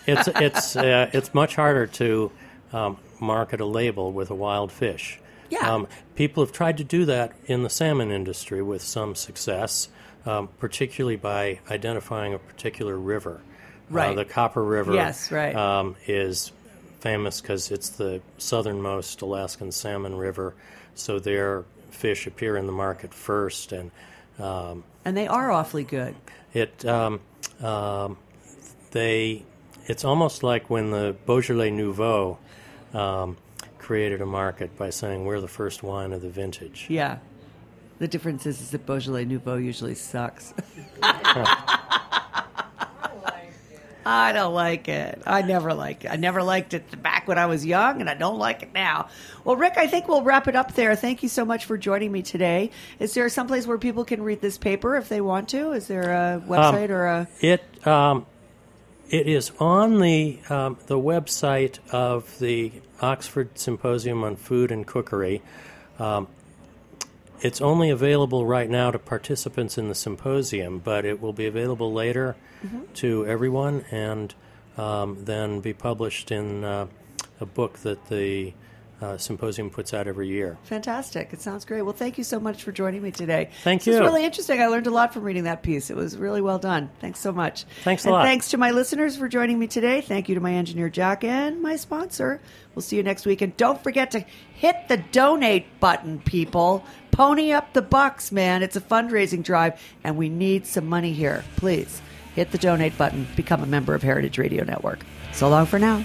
it's 0.06 0.28
it's 0.28 0.76
uh, 0.76 1.10
it's 1.12 1.34
much 1.34 1.56
harder 1.56 1.86
to 1.86 2.30
um, 2.72 2.98
market 3.20 3.60
a 3.60 3.64
label 3.64 4.12
with 4.12 4.30
a 4.30 4.34
wild 4.34 4.72
fish. 4.72 5.20
Yeah. 5.50 5.72
Um, 5.74 5.88
people 6.14 6.44
have 6.44 6.52
tried 6.52 6.76
to 6.78 6.84
do 6.84 7.04
that 7.06 7.32
in 7.46 7.62
the 7.62 7.70
salmon 7.70 8.10
industry 8.10 8.62
with 8.62 8.82
some 8.82 9.14
success, 9.14 9.88
um, 10.26 10.48
particularly 10.58 11.16
by 11.16 11.60
identifying 11.70 12.34
a 12.34 12.38
particular 12.38 12.96
river. 12.96 13.40
Right. 13.90 14.10
Uh, 14.10 14.14
the 14.14 14.24
Copper 14.26 14.62
River. 14.62 14.92
Yes, 14.94 15.32
right. 15.32 15.54
Um, 15.56 15.96
is 16.06 16.52
famous 17.00 17.40
because 17.40 17.70
it's 17.70 17.90
the 17.90 18.20
southernmost 18.36 19.22
Alaskan 19.22 19.72
salmon 19.72 20.16
river, 20.16 20.54
so 20.94 21.18
their 21.18 21.64
fish 21.90 22.26
appear 22.26 22.56
in 22.56 22.66
the 22.66 22.72
market 22.72 23.14
first, 23.14 23.72
and 23.72 23.90
um, 24.38 24.84
And 25.04 25.16
they 25.16 25.26
are 25.26 25.50
awfully 25.50 25.84
good. 25.84 26.14
it 26.52 26.84
um, 26.84 27.20
um, 27.62 28.18
they 28.90 29.44
it's 29.86 30.04
almost 30.04 30.42
like 30.42 30.68
when 30.68 30.90
the 30.90 31.16
Beaujolais 31.26 31.70
Nouveau 31.70 32.38
um, 32.92 33.36
created 33.88 34.20
a 34.20 34.26
market 34.26 34.76
by 34.76 34.90
saying 34.90 35.24
we're 35.24 35.40
the 35.40 35.48
first 35.48 35.82
wine 35.82 36.12
of 36.12 36.20
the 36.20 36.28
vintage. 36.28 36.84
Yeah. 36.90 37.20
The 37.98 38.06
difference 38.06 38.44
is, 38.44 38.60
is 38.60 38.70
that 38.72 38.84
Beaujolais 38.84 39.24
Nouveau 39.24 39.56
usually 39.56 39.94
sucks. 39.94 40.52
I 44.04 44.32
don't 44.34 44.52
like 44.52 44.88
it. 44.88 45.22
I 45.26 45.40
never 45.40 45.72
liked 45.72 46.04
it. 46.04 46.08
I 46.10 46.16
never 46.16 46.42
liked 46.42 46.74
it 46.74 47.02
back 47.02 47.26
when 47.26 47.38
I 47.38 47.46
was 47.46 47.64
young, 47.64 48.02
and 48.02 48.10
I 48.10 48.14
don't 48.14 48.38
like 48.38 48.62
it 48.62 48.74
now. 48.74 49.08
Well, 49.44 49.56
Rick, 49.56 49.78
I 49.78 49.86
think 49.86 50.06
we'll 50.06 50.22
wrap 50.22 50.48
it 50.48 50.56
up 50.56 50.74
there. 50.74 50.94
Thank 50.94 51.22
you 51.22 51.30
so 51.30 51.46
much 51.46 51.64
for 51.64 51.78
joining 51.78 52.12
me 52.12 52.20
today. 52.20 52.70
Is 52.98 53.14
there 53.14 53.26
someplace 53.30 53.66
where 53.66 53.78
people 53.78 54.04
can 54.04 54.22
read 54.22 54.42
this 54.42 54.58
paper 54.58 54.96
if 54.96 55.08
they 55.08 55.22
want 55.22 55.48
to? 55.50 55.72
Is 55.72 55.86
there 55.86 56.12
a 56.12 56.42
website 56.46 56.90
or 56.90 57.06
a? 57.06 57.28
It 57.40 57.86
um, 57.86 58.26
it 59.10 59.26
is 59.26 59.52
on 59.58 60.00
the 60.00 60.38
um, 60.48 60.76
the 60.86 60.98
website 60.98 61.78
of 61.90 62.38
the 62.38 62.72
Oxford 63.00 63.58
Symposium 63.58 64.24
on 64.24 64.36
Food 64.36 64.70
and 64.70 64.86
Cookery. 64.86 65.42
Um, 65.98 66.28
it's 67.40 67.60
only 67.60 67.90
available 67.90 68.44
right 68.46 68.68
now 68.68 68.90
to 68.90 68.98
participants 68.98 69.78
in 69.78 69.88
the 69.88 69.94
symposium, 69.94 70.80
but 70.80 71.04
it 71.04 71.20
will 71.20 71.32
be 71.32 71.46
available 71.46 71.92
later 71.92 72.36
to 72.94 73.24
everyone, 73.26 73.84
and 73.92 74.34
um, 74.76 75.24
then 75.24 75.60
be 75.60 75.72
published 75.72 76.32
in 76.32 76.64
uh, 76.64 76.86
a 77.40 77.46
book 77.46 77.78
that 77.80 78.08
the 78.08 78.52
uh, 79.00 79.16
symposium 79.16 79.70
puts 79.70 79.94
out 79.94 80.08
every 80.08 80.28
year. 80.28 80.58
Fantastic. 80.64 81.32
It 81.32 81.40
sounds 81.40 81.64
great. 81.64 81.82
Well, 81.82 81.92
thank 81.92 82.18
you 82.18 82.24
so 82.24 82.40
much 82.40 82.62
for 82.64 82.72
joining 82.72 83.02
me 83.02 83.10
today. 83.10 83.50
Thank 83.62 83.82
This 83.82 83.94
you. 83.94 84.00
was 84.00 84.00
really 84.00 84.24
interesting. 84.24 84.60
I 84.60 84.66
learned 84.66 84.86
a 84.86 84.90
lot 84.90 85.14
from 85.14 85.22
reading 85.22 85.44
that 85.44 85.62
piece. 85.62 85.90
It 85.90 85.96
was 85.96 86.16
really 86.16 86.40
well 86.40 86.58
done. 86.58 86.90
Thanks 87.00 87.20
so 87.20 87.32
much. 87.32 87.64
Thanks 87.84 88.04
a 88.04 88.08
and 88.08 88.14
lot. 88.14 88.24
Thanks 88.24 88.50
to 88.50 88.56
my 88.58 88.72
listeners 88.72 89.16
for 89.16 89.28
joining 89.28 89.58
me 89.58 89.66
today. 89.66 90.00
Thank 90.00 90.28
you 90.28 90.34
to 90.34 90.40
my 90.40 90.52
engineer, 90.52 90.88
Jack, 90.88 91.22
and 91.22 91.62
my 91.62 91.76
sponsor. 91.76 92.40
We'll 92.74 92.82
see 92.82 92.96
you 92.96 93.02
next 93.02 93.24
week. 93.26 93.40
And 93.40 93.56
don't 93.56 93.82
forget 93.82 94.10
to 94.12 94.24
hit 94.54 94.88
the 94.88 94.96
donate 94.96 95.78
button, 95.80 96.20
people. 96.20 96.84
Pony 97.12 97.52
up 97.52 97.72
the 97.72 97.82
bucks, 97.82 98.30
man. 98.32 98.62
It's 98.62 98.76
a 98.76 98.80
fundraising 98.80 99.42
drive, 99.42 99.80
and 100.04 100.16
we 100.16 100.28
need 100.28 100.66
some 100.66 100.86
money 100.86 101.12
here. 101.12 101.44
Please 101.56 102.00
hit 102.34 102.52
the 102.52 102.58
donate 102.58 102.96
button. 102.96 103.26
Become 103.36 103.62
a 103.62 103.66
member 103.66 103.94
of 103.94 104.02
Heritage 104.02 104.38
Radio 104.38 104.64
Network. 104.64 105.00
So 105.32 105.48
long 105.48 105.66
for 105.66 105.78
now. 105.78 106.04